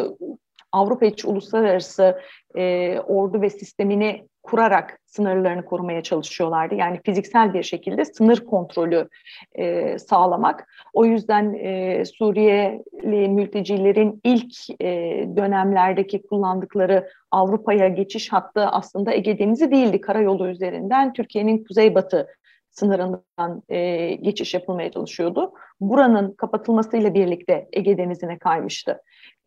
Avrupa 0.75 1.05
içi 1.05 1.27
uluslararası 1.27 2.19
e, 2.55 2.99
ordu 2.99 3.41
ve 3.41 3.49
sistemini 3.49 4.27
kurarak 4.43 4.99
sınırlarını 5.05 5.65
korumaya 5.65 6.03
çalışıyorlardı. 6.03 6.75
Yani 6.75 6.99
fiziksel 7.05 7.53
bir 7.53 7.63
şekilde 7.63 8.05
sınır 8.05 8.45
kontrolü 8.45 9.09
e, 9.55 9.99
sağlamak. 9.99 10.67
O 10.93 11.05
yüzden 11.05 11.53
e, 11.53 12.03
Suriyeli 12.05 13.29
mültecilerin 13.29 14.21
ilk 14.23 14.81
e, 14.81 14.87
dönemlerdeki 15.35 16.21
kullandıkları 16.21 17.09
Avrupa'ya 17.31 17.87
geçiş 17.87 18.33
hattı 18.33 18.65
aslında 18.65 19.13
Ege 19.13 19.39
Denizi 19.39 19.71
değildi. 19.71 20.01
Karayolu 20.01 20.47
üzerinden 20.47 21.13
Türkiye'nin 21.13 21.63
kuzeybatı 21.63 22.27
sınırından 22.69 23.63
e, 23.69 24.07
geçiş 24.15 24.53
yapılmaya 24.53 24.91
çalışıyordu. 24.91 25.51
Buranın 25.79 26.31
kapatılmasıyla 26.31 27.13
birlikte 27.13 27.67
Ege 27.73 27.97
Denizi'ne 27.97 28.37
kaymıştı. 28.37 29.01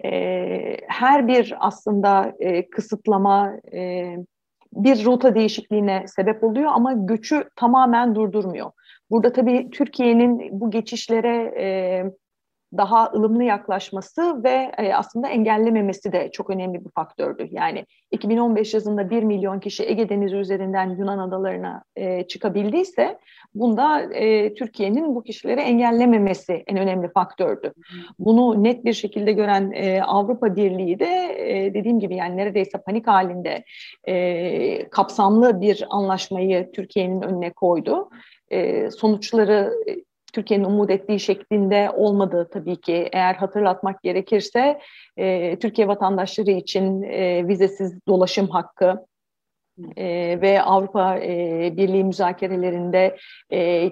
E, 0.05 0.77
her 0.89 1.29
bir 1.29 1.55
aslında 1.61 2.33
e, 2.41 2.71
kısıtlama, 2.71 3.53
e, 3.73 4.15
bir 4.73 5.05
rota 5.05 5.35
değişikliğine 5.35 6.05
sebep 6.07 6.45
oluyor 6.45 6.71
ama 6.75 6.93
göçü 6.93 7.45
tamamen 7.57 8.15
durdurmuyor. 8.15 8.71
Burada 9.11 9.33
tabii 9.33 9.71
Türkiye'nin 9.71 10.61
bu 10.61 10.71
geçişlere 10.71 11.55
e, 11.61 11.67
daha 12.77 13.13
ılımlı 13.15 13.45
yaklaşması 13.45 14.45
ve 14.45 14.73
e, 14.79 14.95
aslında 14.95 15.29
engellememesi 15.29 16.13
de 16.13 16.31
çok 16.33 16.51
önemli 16.51 16.85
bir 16.85 16.91
faktördü. 16.91 17.49
Yani 17.51 17.87
2015 18.11 18.75
yazında 18.75 19.11
1 19.11 19.23
milyon 19.23 19.61
kişi 19.61 19.85
Ege 19.85 20.09
Denizi 20.09 20.37
üzerinden 20.37 20.91
Yunan 20.91 21.19
adalarına 21.19 21.83
e, 21.97 22.27
çıkabildiyse 22.27 23.19
bunda 23.55 24.03
e, 24.03 24.55
Türkiye'nin 24.55 25.15
bu 25.15 25.23
kişileri 25.23 25.61
engellememesi 25.61 26.65
en 26.67 26.79
önemli 26.79 27.09
faktördü. 27.09 27.73
Bunu 28.19 28.65
net 28.65 28.85
bir 28.85 28.93
şekilde 28.93 29.33
gören 29.33 29.73
e, 29.75 30.03
Avrupa 30.03 30.57
Birliği 30.57 30.99
de 30.99 31.37
e, 31.39 31.75
dediğim 31.75 32.01
gibi 32.01 32.17
yani 32.17 32.37
neredeyse 32.37 32.79
panik 32.79 33.07
halinde 33.07 33.65
e, 34.05 34.89
kapsamlı 34.89 35.61
bir 35.61 35.87
anlaşmayı 35.91 36.73
Türkiye'nin 36.73 37.23
önüne 37.23 37.53
koydu. 37.53 38.11
E, 38.51 38.91
sonuçları 38.91 39.73
Türkiye'nin 40.33 40.65
umut 40.65 40.91
ettiği 40.91 41.21
şeklinde 41.21 41.91
olmadı 41.97 42.49
tabii 42.53 42.81
ki. 42.81 43.09
Eğer 43.13 43.35
hatırlatmak 43.35 44.03
gerekirse 44.03 44.81
e, 45.17 45.59
Türkiye 45.59 45.89
vatandaşları 45.89 46.51
için 46.51 47.03
e, 47.03 47.49
vizesiz 47.49 48.07
dolaşım 48.09 48.49
hakkı 48.49 49.07
e, 49.97 50.39
ve 50.41 50.63
Avrupa 50.63 51.19
e, 51.19 51.73
Birliği 51.77 52.05
müzakerelerinde 52.05 53.17
e, 53.53 53.91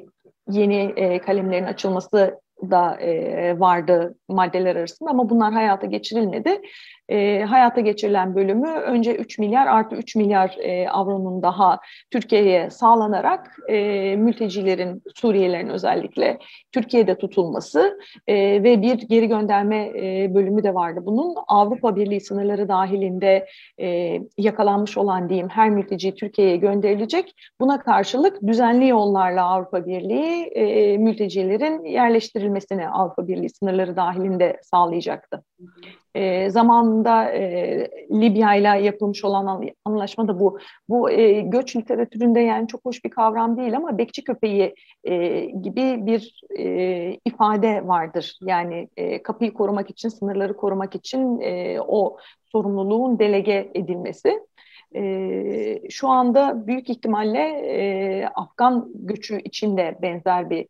yeni 0.51 0.93
e, 0.97 1.19
kalemlerin 1.19 1.65
açılması 1.65 2.41
da 2.71 3.01
e, 3.01 3.61
vardı 3.61 4.15
maddeler 4.29 4.77
arasında 4.77 5.11
ama 5.11 5.31
bunlar 5.31 5.53
hayata 5.53 5.87
geçirilmedi 5.87 6.61
e, 7.09 7.45
hayata 7.45 7.81
geçirilen 7.81 8.35
bölümü 8.35 8.69
önce 8.69 9.15
3 9.15 9.39
milyar 9.39 9.67
artı 9.67 9.97
3 9.97 10.17
milyar 10.17 10.57
e, 10.59 10.89
avronun 10.91 11.43
daha 11.43 11.79
Türkiye'ye 12.11 12.71
sağlanarak 12.71 13.57
e, 13.69 14.17
mültecilerin, 14.17 15.03
Suriyelilerin 15.15 15.69
özellikle 15.69 16.39
Türkiye'de 16.73 17.19
tutulması 17.19 17.99
e, 18.27 18.35
ve 18.37 18.83
bir 18.83 18.99
geri 18.99 19.29
gönderme 19.29 19.77
e, 19.77 20.35
bölümü 20.35 20.63
de 20.63 20.75
vardı. 20.75 21.01
Bunun 21.03 21.35
Avrupa 21.49 21.97
Birliği 21.97 22.21
sınırları 22.21 22.69
dahilinde 22.69 23.47
e, 23.81 24.19
yakalanmış 24.39 24.99
olan 24.99 25.29
diyeyim 25.29 25.49
her 25.49 25.71
mülteci 25.71 26.15
Türkiye'ye 26.15 26.57
gönderilecek. 26.57 27.35
Buna 27.61 27.81
karşılık 27.81 28.43
düzenli 28.47 28.89
yollarla 28.89 29.45
Avrupa 29.45 29.87
Birliği 29.87 30.43
e, 30.43 30.99
mültecilerin 30.99 31.85
yerleştirilmesini 31.85 32.89
Avrupa 32.89 33.29
Birliği 33.29 33.51
sınırları 33.51 33.97
dahilinde 33.97 34.61
sağlayacaktı. 34.63 35.43
E, 36.17 36.51
zamanında 36.51 37.31
e, 37.31 37.91
Libya 38.11 38.55
ile 38.55 38.69
yapılmış 38.69 39.25
olan 39.25 39.65
anlaşma 39.85 40.29
da 40.29 40.41
bu. 40.41 40.59
Bu 40.89 41.11
e, 41.11 41.41
göç 41.41 41.77
literatüründe 41.77 42.41
yani 42.41 42.69
çok 42.69 42.85
hoş 42.85 43.05
bir 43.05 43.11
kavram 43.11 43.57
değil 43.57 43.77
ama 43.77 43.99
bekçi 43.99 44.25
köpeği 44.25 44.75
e, 45.05 45.45
gibi 45.45 46.07
bir 46.07 46.41
e, 46.59 47.19
ifade 47.25 47.89
vardır. 47.89 48.39
Yani 48.43 48.89
e, 48.97 49.23
kapıyı 49.23 49.53
korumak 49.55 49.91
için, 49.91 50.09
sınırları 50.09 50.57
korumak 50.57 50.95
için 50.95 51.41
e, 51.41 51.81
o 51.81 52.17
sorumluluğun 52.53 53.19
delege 53.19 53.71
edilmesi. 53.75 54.41
E, 54.95 55.91
şu 55.91 56.09
anda 56.09 56.67
büyük 56.67 56.91
ihtimalle 56.91 57.41
e, 57.41 58.27
Afgan 58.27 58.89
göçü 58.95 59.41
içinde 59.41 59.99
benzer 60.03 60.51
bir 60.51 60.67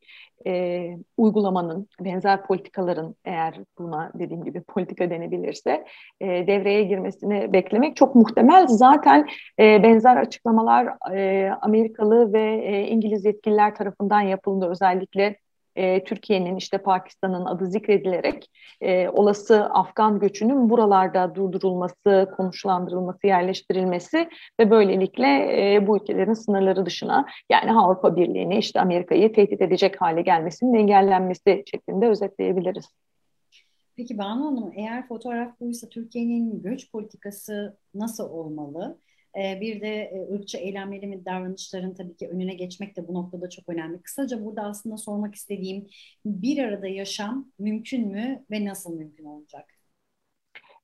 e, 0.46 0.90
uygulamanın, 1.16 1.88
benzer 2.00 2.46
politikaların 2.46 3.14
eğer 3.24 3.54
buna 3.78 4.12
dediğim 4.14 4.44
gibi 4.44 4.60
politika 4.60 5.10
denebilirse 5.10 5.84
e, 6.20 6.26
devreye 6.46 6.82
girmesini 6.82 7.52
beklemek 7.52 7.96
çok 7.96 8.14
muhtemel. 8.14 8.66
Zaten 8.66 9.26
e, 9.60 9.82
benzer 9.82 10.16
açıklamalar 10.16 10.88
e, 11.14 11.50
Amerikalı 11.60 12.32
ve 12.32 12.64
e, 12.64 12.86
İngiliz 12.86 13.24
yetkililer 13.24 13.74
tarafından 13.74 14.20
yapıldı. 14.20 14.68
Özellikle 14.70 15.36
e, 15.76 16.04
Türkiye'nin 16.04 16.56
işte 16.56 16.78
Pakistan'ın 16.78 17.44
adı 17.44 17.66
zikredilerek 17.66 18.50
e, 18.80 19.08
olası 19.08 19.64
Afgan 19.64 20.18
göçünün 20.18 20.70
buralarda 20.70 21.34
durdurulması, 21.34 22.32
konuşlandırılması, 22.36 23.26
yerleştirilmesi 23.26 24.28
ve 24.60 24.70
böylelikle 24.70 25.26
e, 25.74 25.86
bu 25.86 25.96
ülkelerin 25.96 26.32
sınırları 26.32 26.86
dışına 26.86 27.26
yani 27.50 27.72
Avrupa 27.72 28.16
Birliği'ni 28.16 28.58
işte 28.58 28.80
Amerika'yı 28.80 29.32
tehdit 29.32 29.60
edecek 29.60 30.00
hale 30.00 30.22
gelmesinin 30.22 30.74
engellenmesi 30.74 31.64
şeklinde 31.70 32.08
özetleyebiliriz. 32.08 32.86
Peki 33.96 34.18
Banu 34.18 34.46
Hanım 34.46 34.72
eğer 34.74 35.08
fotoğraf 35.08 35.60
buysa 35.60 35.88
Türkiye'nin 35.88 36.62
göç 36.62 36.92
politikası 36.92 37.76
nasıl 37.94 38.30
olmalı? 38.30 38.98
Ee, 39.36 39.60
bir 39.60 39.80
de 39.80 39.88
e, 39.88 40.34
ırkçı 40.34 40.58
eylemlerin 40.58 41.12
ve 41.12 41.24
davranışların 41.24 41.94
tabii 41.94 42.16
ki 42.16 42.28
önüne 42.28 42.54
geçmek 42.54 42.96
de 42.96 43.08
bu 43.08 43.14
noktada 43.14 43.50
çok 43.50 43.68
önemli. 43.68 44.02
Kısaca 44.02 44.44
burada 44.44 44.62
aslında 44.62 44.96
sormak 44.96 45.34
istediğim 45.34 45.86
bir 46.24 46.64
arada 46.64 46.86
yaşam 46.86 47.46
mümkün 47.58 48.08
mü 48.08 48.44
ve 48.50 48.64
nasıl 48.64 48.94
mümkün 48.94 49.24
olacak? 49.24 49.64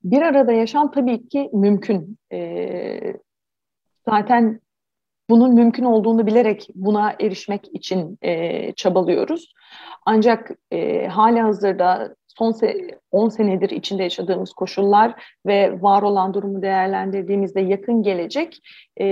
Bir 0.04 0.22
arada 0.22 0.52
yaşam 0.52 0.90
tabii 0.90 1.28
ki 1.28 1.50
mümkün. 1.52 2.18
Ee, 2.32 3.14
zaten 4.08 4.60
bunun 5.30 5.54
mümkün 5.54 5.84
olduğunu 5.84 6.26
bilerek 6.26 6.68
buna 6.74 7.16
erişmek 7.20 7.74
için 7.74 8.18
e, 8.22 8.72
çabalıyoruz. 8.72 9.52
Ancak 10.06 10.50
e, 10.70 11.06
hala 11.06 11.44
hazırda 11.44 12.16
son 12.38 12.54
10 13.10 13.28
senedir 13.28 13.70
içinde 13.70 14.02
yaşadığımız 14.02 14.52
koşullar 14.52 15.22
ve 15.46 15.82
var 15.82 16.02
olan 16.02 16.34
durumu 16.34 16.62
değerlendirdiğimizde 16.62 17.60
yakın 17.60 18.02
gelecek 18.02 18.58
e, 19.00 19.04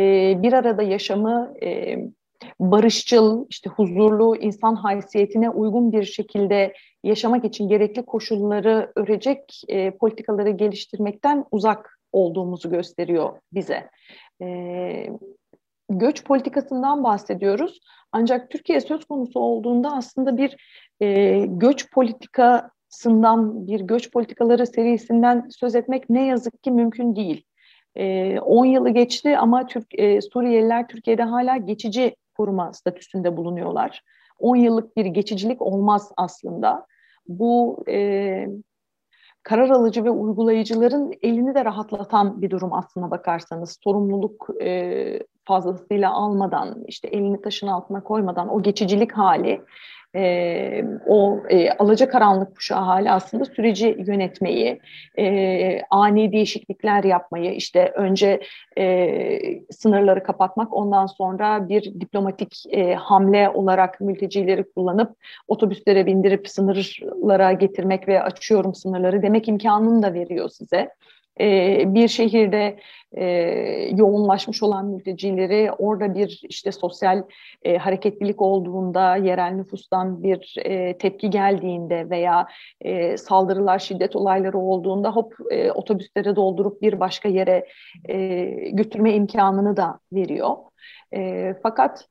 bir 0.42 0.53
arada 0.53 0.83
yaşamı 0.83 1.55
e, 1.62 1.99
barışçıl, 2.61 3.46
işte 3.51 3.70
huzurlu, 3.70 4.37
insan 4.37 4.75
haysiyetine 4.75 5.51
uygun 5.51 5.92
bir 5.92 6.05
şekilde 6.05 6.75
yaşamak 7.05 7.44
için 7.44 7.68
gerekli 7.68 8.05
koşulları 8.05 8.92
örecek 8.96 9.62
e, 9.68 9.90
politikaları 9.90 10.51
geliştirmekten 10.51 11.44
uzak 11.51 11.99
olduğumuzu 12.12 12.70
gösteriyor 12.70 13.38
bize. 13.53 13.90
E, 14.42 14.46
göç 15.90 16.24
politikasından 16.24 17.05
bahsediyoruz. 17.05 17.81
Ancak 18.12 18.50
Türkiye 18.50 18.81
söz 18.81 19.05
konusu 19.05 19.40
olduğunda 19.40 19.92
aslında 19.96 20.37
bir 20.37 20.57
e, 21.00 21.38
göç 21.48 21.90
politika 21.90 22.70
sından 22.88 23.66
bir 23.66 23.81
göç 23.81 24.11
politikaları 24.11 24.66
serisinden 24.66 25.48
söz 25.50 25.74
etmek 25.74 26.11
ne 26.11 26.26
yazık 26.26 26.62
ki 26.62 26.70
mümkün 26.70 27.16
değil. 27.16 27.44
10 27.96 28.64
e, 28.64 28.68
yılı 28.68 28.90
geçti 28.90 29.38
ama 29.38 29.66
Türk 29.66 29.87
e, 29.98 30.20
Suriyeliler 30.20 30.88
Türkiye'de 30.88 31.22
hala 31.22 31.57
geçici 31.57 32.16
koruma 32.37 32.72
statüsünde 32.72 33.37
bulunuyorlar. 33.37 34.03
10 34.38 34.57
yıllık 34.57 34.96
bir 34.96 35.07
geçicilik 35.07 35.62
olmaz 35.62 36.12
aslında. 36.16 36.87
Bu 37.29 37.85
e, 37.88 38.46
karar 39.42 39.70
alıcı 39.70 40.05
ve 40.05 40.11
uygulayıcıların 40.11 41.12
elini 41.22 41.55
de 41.55 41.64
rahatlatan 41.64 42.42
bir 42.42 42.50
durum 42.50 42.72
aslına 42.72 43.11
bakarsanız. 43.11 43.79
Sorumluluk 43.85 44.48
e, 44.62 45.20
fazlasıyla 45.50 46.12
almadan, 46.12 46.84
işte 46.86 47.08
elini 47.08 47.42
taşın 47.42 47.66
altına 47.66 48.02
koymadan 48.02 48.54
o 48.54 48.62
geçicilik 48.62 49.12
hali 49.12 49.60
e, 50.16 50.84
o 51.06 51.42
e, 51.48 51.70
alacakaranlık 51.70 52.56
kuşağı 52.56 52.84
hali 52.84 53.10
aslında 53.10 53.44
süreci 53.44 53.96
yönetmeyi, 54.06 54.80
e, 55.18 55.82
ani 55.90 56.32
değişiklikler 56.32 57.04
yapmayı, 57.04 57.54
işte 57.54 57.92
önce 57.96 58.40
e, 58.78 59.38
sınırları 59.70 60.22
kapatmak, 60.22 60.74
ondan 60.74 61.06
sonra 61.06 61.68
bir 61.68 62.00
diplomatik 62.00 62.64
e, 62.70 62.94
hamle 62.94 63.50
olarak 63.50 64.00
mültecileri 64.00 64.64
kullanıp 64.74 65.16
otobüslere 65.48 66.06
bindirip 66.06 66.48
sınırlara 66.48 67.52
getirmek 67.52 68.08
ve 68.08 68.22
açıyorum 68.22 68.74
sınırları 68.74 69.22
demek 69.22 69.48
imkanını 69.48 70.02
da 70.02 70.14
veriyor 70.14 70.48
size. 70.48 70.90
E, 71.40 71.83
bir 71.95 72.09
şehirde 72.09 72.77
e, 73.16 73.25
yoğunlaşmış 73.97 74.62
olan 74.62 74.87
mültecileri 74.87 75.73
orada 75.79 76.14
bir 76.14 76.40
işte 76.49 76.73
sosyal 76.73 77.23
e, 77.62 77.79
hareketlilik 77.79 78.43
olduğunda 78.43 79.16
yerel 79.16 79.51
nüfustan 79.51 80.23
bir 80.23 80.55
e, 80.59 80.99
tepki 80.99 81.31
geldiğinde 81.31 82.11
veya 82.11 82.47
saldırılar 83.16 83.79
şiddet 83.79 84.16
olayları 84.16 84.59
olduğunda 84.59 85.11
hop 85.11 85.35
otobüslere 85.75 86.37
doldurup 86.37 86.83
bir 86.83 87.01
başka 87.01 87.29
yere 87.29 87.66
götürme 88.73 89.14
imkanını 89.14 89.77
da 89.77 89.99
veriyor. 90.12 90.57
Fakat 91.62 92.09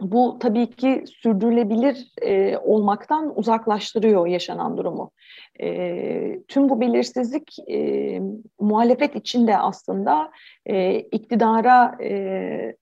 bu 0.00 0.38
tabii 0.40 0.70
ki 0.70 1.04
sürdürülebilir 1.22 2.12
e, 2.22 2.58
olmaktan 2.58 3.38
uzaklaştırıyor 3.38 4.26
yaşanan 4.26 4.76
durumu. 4.76 5.10
E, 5.60 6.42
tüm 6.48 6.68
bu 6.68 6.80
belirsizlik 6.80 7.56
e, 7.68 8.20
muhalefet 8.60 9.16
içinde 9.16 9.58
aslında 9.58 10.30
e, 10.66 10.94
iktidara 11.00 11.96
e, 12.02 12.76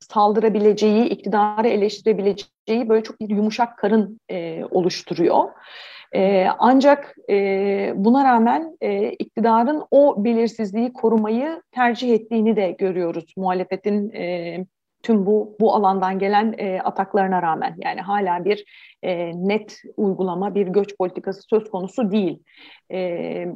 saldırabileceği, 0.00 1.04
iktidarı 1.04 1.68
eleştirebileceği 1.68 2.88
böyle 2.88 3.02
çok 3.02 3.20
bir 3.20 3.28
yumuşak 3.28 3.78
karın 3.78 4.20
e, 4.30 4.64
oluşturuyor. 4.70 5.44
E, 6.14 6.46
ancak 6.58 7.16
e, 7.30 7.92
buna 7.96 8.24
rağmen 8.24 8.76
e, 8.80 9.08
iktidarın 9.10 9.82
o 9.90 10.24
belirsizliği 10.24 10.92
korumayı 10.92 11.62
tercih 11.70 12.14
ettiğini 12.14 12.56
de 12.56 12.70
görüyoruz 12.70 13.34
muhalefetin 13.36 14.10
e, 14.10 14.58
tüm 15.02 15.26
bu 15.26 15.56
bu 15.60 15.74
alandan 15.74 16.18
gelen 16.18 16.54
e, 16.58 16.80
ataklarına 16.80 17.42
rağmen 17.42 17.76
yani 17.78 18.00
hala 18.00 18.44
bir 18.44 18.64
e, 19.02 19.32
net 19.48 19.82
uygulama 19.96 20.54
bir 20.54 20.66
göç 20.66 20.96
politikası 20.98 21.42
söz 21.42 21.70
konusu 21.70 22.10
değil. 22.10 22.42
E, 22.92 23.46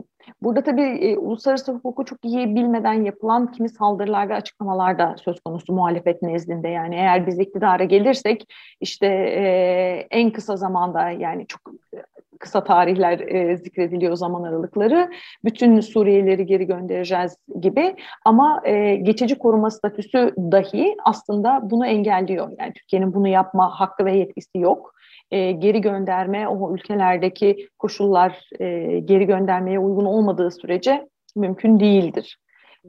burada 0.43 0.63
tabii 0.63 0.83
e, 0.83 1.17
uluslararası 1.17 1.73
hukuku 1.73 2.05
çok 2.05 2.25
iyi 2.25 2.55
bilmeden 2.55 3.05
yapılan 3.05 3.53
kimi 3.53 3.69
saldırılar 3.69 4.29
ve 4.29 4.35
açıklamalar 4.35 4.99
da 4.99 5.17
söz 5.25 5.41
konusu 5.41 5.73
muhalefet 5.73 6.23
nezdinde. 6.23 6.69
Yani 6.69 6.95
eğer 6.95 7.27
biz 7.27 7.39
iktidara 7.39 7.85
gelirsek 7.85 8.47
işte 8.81 9.07
e, 9.07 10.07
en 10.11 10.31
kısa 10.31 10.57
zamanda 10.57 11.11
yani 11.11 11.47
çok 11.47 11.61
kısa 12.40 12.64
tarihler 12.64 13.18
e, 13.18 13.57
zikrediliyor 13.57 14.16
zaman 14.16 14.42
aralıkları. 14.42 15.11
Bütün 15.44 15.81
Suriyelileri 15.81 16.46
geri 16.46 16.66
göndereceğiz 16.66 17.37
gibi 17.61 17.96
ama 18.25 18.61
e, 18.64 18.96
geçici 18.96 19.38
koruma 19.38 19.70
statüsü 19.70 20.35
dahi 20.38 20.96
aslında 21.05 21.61
bunu 21.62 21.87
engelliyor. 21.87 22.53
Yani 22.61 22.72
Türkiye'nin 22.72 23.14
bunu 23.14 23.29
yapma 23.29 23.81
hakkı 23.81 24.05
ve 24.05 24.16
yetkisi 24.16 24.59
yok. 24.59 24.94
E, 25.31 25.53
geri 25.53 25.81
gönderme 25.81 26.49
o 26.49 26.75
ülkelerdeki 26.75 27.68
koşullar 27.79 28.49
e, 28.61 28.99
geri 28.99 29.27
göndermeye 29.27 29.79
uygun 29.79 30.05
olmadığı 30.05 30.51
sürece 30.51 31.09
mümkün 31.37 31.81
değildir 31.81 32.38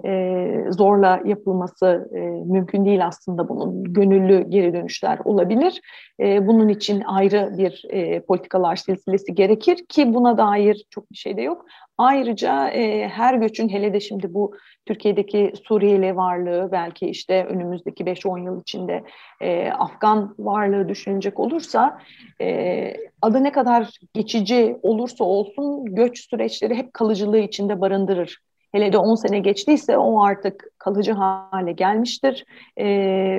e, 0.05 0.65
zorla 0.69 1.21
yapılması 1.25 2.09
e, 2.15 2.19
mümkün 2.19 2.85
değil 2.85 3.05
aslında 3.05 3.49
bunun. 3.49 3.93
Gönüllü 3.93 4.49
geri 4.49 4.73
dönüşler 4.73 5.19
olabilir. 5.25 5.81
E, 6.19 6.47
bunun 6.47 6.67
için 6.67 7.01
ayrı 7.01 7.53
bir 7.57 7.85
e, 7.89 8.19
politikalar 8.19 8.75
silsilesi 8.75 9.35
gerekir 9.35 9.85
ki 9.89 10.13
buna 10.13 10.37
dair 10.37 10.85
çok 10.89 11.11
bir 11.11 11.17
şey 11.17 11.37
de 11.37 11.41
yok. 11.41 11.65
Ayrıca 11.97 12.69
e, 12.69 13.07
her 13.07 13.33
göçün 13.33 13.69
hele 13.69 13.93
de 13.93 13.99
şimdi 13.99 14.33
bu 14.33 14.55
Türkiye'deki 14.85 15.53
Suriyeli 15.63 16.15
varlığı 16.15 16.69
belki 16.71 17.07
işte 17.07 17.45
önümüzdeki 17.45 18.03
5-10 18.03 18.45
yıl 18.45 18.61
içinde 18.61 19.03
e, 19.41 19.69
Afgan 19.71 20.35
varlığı 20.39 20.89
düşünecek 20.89 21.39
olursa 21.39 21.99
e, 22.41 22.93
adı 23.21 23.43
ne 23.43 23.51
kadar 23.51 23.89
geçici 24.13 24.77
olursa 24.81 25.23
olsun 25.23 25.85
göç 25.85 26.29
süreçleri 26.29 26.75
hep 26.75 26.93
kalıcılığı 26.93 27.39
içinde 27.39 27.81
barındırır 27.81 28.37
Hele 28.71 28.93
de 28.93 28.97
10 28.97 29.15
sene 29.15 29.39
geçtiyse 29.39 29.97
o 29.97 30.23
artık 30.23 30.69
kalıcı 30.77 31.11
hale 31.11 31.71
gelmiştir. 31.71 32.45
E, 32.79 32.85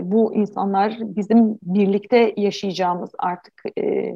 bu 0.02 0.34
insanlar 0.34 0.96
bizim 1.00 1.58
birlikte 1.62 2.34
yaşayacağımız 2.36 3.10
artık 3.18 3.62
e, 3.78 4.14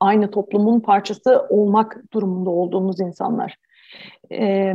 aynı 0.00 0.30
toplumun 0.30 0.80
parçası 0.80 1.46
olmak 1.50 2.02
durumunda 2.12 2.50
olduğumuz 2.50 3.00
insanlar. 3.00 3.56
E, 4.32 4.74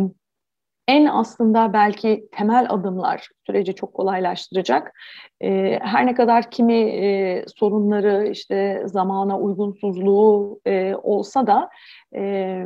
en 0.88 1.06
aslında 1.06 1.73
belki 1.73 2.28
temel 2.32 2.67
adımlar 2.69 3.30
süreci 3.45 3.76
çok 3.76 3.93
kolaylaştıracak. 3.93 4.93
E, 5.41 5.80
her 5.82 6.06
ne 6.06 6.15
kadar 6.15 6.52
kimi 6.52 6.80
e, 6.80 7.45
sorunları 7.56 8.28
işte 8.32 8.84
zamana 8.86 9.39
uygunsuzluğu 9.39 10.60
e, 10.65 10.95
olsa 10.95 11.47
da 11.47 11.69
e, 12.15 12.63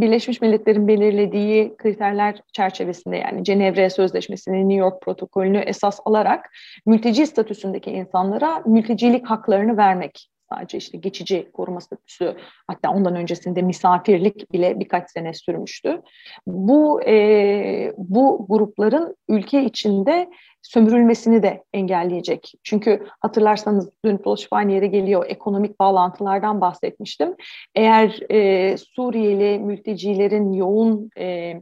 Birleşmiş 0.00 0.40
Milletler'in 0.40 0.88
belirlediği 0.88 1.76
kriterler 1.76 2.40
çerçevesinde 2.52 3.16
yani 3.16 3.44
Cenevre 3.44 3.90
Sözleşmesi'ni, 3.90 4.68
New 4.68 4.74
York 4.74 5.02
protokolünü 5.02 5.58
esas 5.58 6.00
alarak 6.04 6.50
mülteci 6.86 7.26
statüsündeki 7.26 7.90
insanlara 7.90 8.62
mültecilik 8.66 9.26
haklarını 9.26 9.76
vermek 9.76 10.30
sadece 10.52 10.78
işte 10.78 10.98
geçici 10.98 11.50
koruma 11.52 11.80
statüsü 11.80 12.36
hatta 12.66 12.90
ondan 12.90 13.16
öncesinde 13.16 13.62
misafirlik 13.62 14.52
bile 14.52 14.80
birkaç 14.80 15.10
sene 15.10 15.34
sürmüştü. 15.34 16.02
Bu 16.46 17.02
e, 17.02 17.92
bu 17.96 18.46
grupların 18.48 19.16
ülke 19.28 19.64
içinde 19.64 20.30
sömürülmesini 20.62 21.42
de 21.42 21.64
engelleyecek. 21.72 22.52
Çünkü 22.62 23.06
hatırlarsanız 23.20 23.90
dönüp 24.04 24.24
dolaşıp 24.24 24.52
aynı 24.52 24.72
yere 24.72 24.86
geliyor 24.86 25.24
ekonomik 25.28 25.80
bağlantılardan 25.80 26.60
bahsetmiştim. 26.60 27.34
Eğer 27.74 28.20
e, 28.30 28.76
Suriyeli 28.76 29.58
mültecilerin 29.58 30.52
yoğun 30.52 31.10
e, 31.18 31.54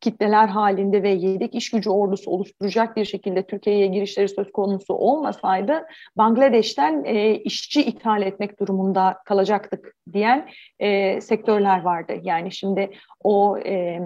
kitleler 0.00 0.48
halinde 0.48 1.02
ve 1.02 1.08
yedek 1.08 1.54
iş 1.54 1.70
gücü 1.70 1.90
ordusu 1.90 2.30
oluşturacak 2.30 2.96
bir 2.96 3.04
şekilde 3.04 3.46
Türkiye'ye 3.46 3.86
girişleri 3.86 4.28
söz 4.28 4.52
konusu 4.52 4.94
olmasaydı 4.94 5.86
Bangladeş'ten 6.16 7.04
e, 7.04 7.34
işçi 7.34 7.82
ithal 7.82 8.22
etmek 8.22 8.60
durumunda 8.60 9.18
kalacaktık 9.24 9.96
diyen 10.12 10.48
e, 10.78 11.20
sektörler 11.20 11.82
vardı. 11.82 12.12
Yani 12.22 12.52
şimdi 12.52 12.90
o 13.24 13.58
e, 13.58 14.00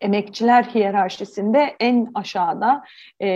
emekçiler 0.00 0.64
hiyerarşisinde 0.64 1.76
en 1.80 2.10
aşağıda 2.14 2.84
e, 3.20 3.28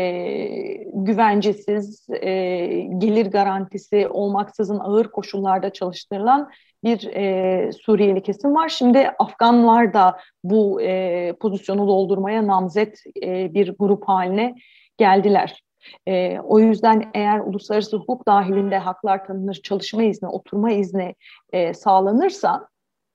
güvencesiz, 0.94 2.06
e, 2.10 2.66
gelir 2.98 3.26
garantisi 3.26 4.08
olmaksızın 4.08 4.78
ağır 4.78 5.10
koşullarda 5.10 5.72
çalıştırılan 5.72 6.50
bir 6.84 7.06
e, 7.06 7.72
Suriyeli 7.72 8.22
kesim 8.22 8.54
var. 8.54 8.68
Şimdi 8.68 9.10
Afganlar 9.18 9.94
da 9.94 10.18
bu 10.44 10.82
e, 10.82 11.32
pozisyonu 11.40 11.88
doldurmaya 11.88 12.46
namzet 12.46 13.02
e, 13.22 13.54
bir 13.54 13.74
grup 13.78 14.08
haline 14.08 14.54
geldiler. 14.98 15.62
E, 16.06 16.38
o 16.40 16.58
yüzden 16.58 17.10
eğer 17.14 17.40
uluslararası 17.40 17.96
hukuk 17.96 18.26
dahilinde 18.26 18.78
haklar 18.78 19.26
tanınır, 19.26 19.54
çalışma 19.54 20.02
izni, 20.02 20.28
oturma 20.28 20.72
izni 20.72 21.14
e, 21.52 21.74
sağlanırsa, 21.74 22.68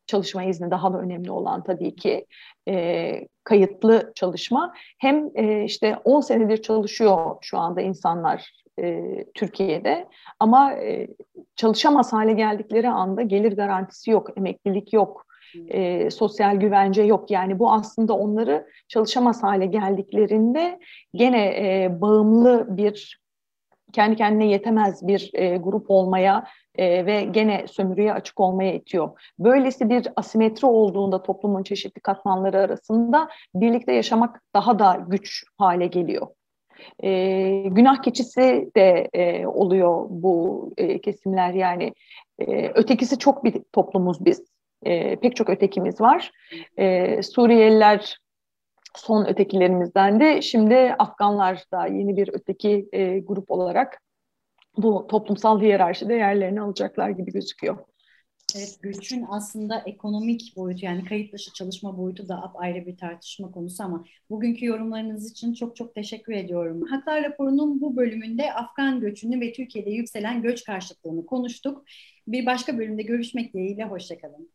çalışma 0.08 0.43
izni 0.43 0.71
daha 0.71 0.93
da 0.93 0.97
önemli 0.97 1.32
olan 1.32 1.63
tabii 1.63 1.95
ki 1.95 2.25
e, 2.67 3.27
kayıtlı 3.43 4.12
çalışma. 4.15 4.73
Hem 4.97 5.29
e, 5.36 5.63
işte 5.63 5.97
10 6.03 6.21
senedir 6.21 6.62
çalışıyor 6.62 7.36
şu 7.41 7.58
anda 7.58 7.82
insanlar 7.82 8.51
e, 8.79 9.25
Türkiye'de 9.33 10.07
ama 10.39 10.73
e, 10.73 11.07
çalışamaz 11.55 12.13
hale 12.13 12.33
geldikleri 12.33 12.89
anda 12.89 13.21
gelir 13.21 13.55
garantisi 13.55 14.11
yok, 14.11 14.37
emeklilik 14.37 14.93
yok, 14.93 15.25
e, 15.67 16.11
sosyal 16.11 16.55
güvence 16.55 17.03
yok. 17.03 17.31
Yani 17.31 17.59
bu 17.59 17.71
aslında 17.71 18.13
onları 18.13 18.67
çalışamaz 18.87 19.43
hale 19.43 19.65
geldiklerinde 19.65 20.79
gene 21.13 21.45
e, 21.45 22.01
bağımlı 22.01 22.77
bir 22.77 23.19
kendi 23.93 24.15
kendine 24.15 24.47
yetemez 24.47 25.07
bir 25.07 25.31
e, 25.33 25.57
grup 25.57 25.91
olmaya 25.91 26.47
e, 26.75 27.05
ve 27.05 27.23
gene 27.23 27.67
sömürüye 27.67 28.13
açık 28.13 28.39
olmaya 28.39 28.73
itiyor. 28.73 29.09
Böylesi 29.39 29.89
bir 29.89 30.07
asimetri 30.15 30.67
olduğunda 30.67 31.23
toplumun 31.23 31.63
çeşitli 31.63 32.01
katmanları 32.01 32.59
arasında 32.59 33.29
birlikte 33.55 33.93
yaşamak 33.93 34.41
daha 34.55 34.79
da 34.79 35.05
güç 35.07 35.43
hale 35.57 35.87
geliyor. 35.87 36.27
E, 37.03 37.09
günah 37.65 38.01
keçisi 38.01 38.69
de 38.75 39.09
e, 39.13 39.47
oluyor 39.47 40.05
bu 40.09 40.73
e, 40.77 41.01
kesimler 41.01 41.53
yani 41.53 41.93
e, 42.39 42.69
ötekisi 42.69 43.17
çok 43.17 43.43
bir 43.43 43.61
toplumuz 43.73 44.25
biz. 44.25 44.45
E, 44.85 45.15
pek 45.15 45.35
çok 45.35 45.49
ötekimiz 45.49 46.01
var. 46.01 46.31
E, 46.77 47.21
Suriyeliler 47.23 48.17
son 48.95 49.25
ötekilerimizden 49.25 50.19
de 50.19 50.41
şimdi 50.41 50.95
Afganlar 50.99 51.63
da 51.71 51.85
yeni 51.85 52.17
bir 52.17 52.29
öteki 52.33 52.89
e, 52.91 53.19
grup 53.19 53.51
olarak 53.51 54.01
bu 54.77 55.07
toplumsal 55.07 55.61
hiyerarşide 55.61 56.13
yerlerini 56.13 56.61
alacaklar 56.61 57.09
gibi 57.09 57.31
gözüküyor. 57.31 57.77
Evet, 58.55 58.77
göçün 58.81 59.25
aslında 59.29 59.83
ekonomik 59.85 60.53
boyutu 60.55 60.85
yani 60.85 61.05
kayıt 61.05 61.33
dışı 61.33 61.53
çalışma 61.53 61.97
boyutu 61.97 62.29
da 62.29 62.51
ayrı 62.55 62.85
bir 62.85 62.97
tartışma 62.97 63.51
konusu 63.51 63.83
ama 63.83 64.05
bugünkü 64.29 64.65
yorumlarınız 64.65 65.31
için 65.31 65.53
çok 65.53 65.75
çok 65.75 65.95
teşekkür 65.95 66.33
ediyorum. 66.33 66.88
Haklar 66.88 67.23
raporunun 67.23 67.81
bu 67.81 67.97
bölümünde 67.97 68.53
Afgan 68.53 68.99
göçünü 68.99 69.41
ve 69.41 69.53
Türkiye'de 69.53 69.89
yükselen 69.89 70.41
göç 70.41 70.63
karşıtlığını 70.63 71.25
konuştuk. 71.25 71.83
Bir 72.27 72.45
başka 72.45 72.77
bölümde 72.77 73.01
görüşmek 73.01 73.53
dileğiyle 73.53 73.83
hoşçakalın. 73.83 74.49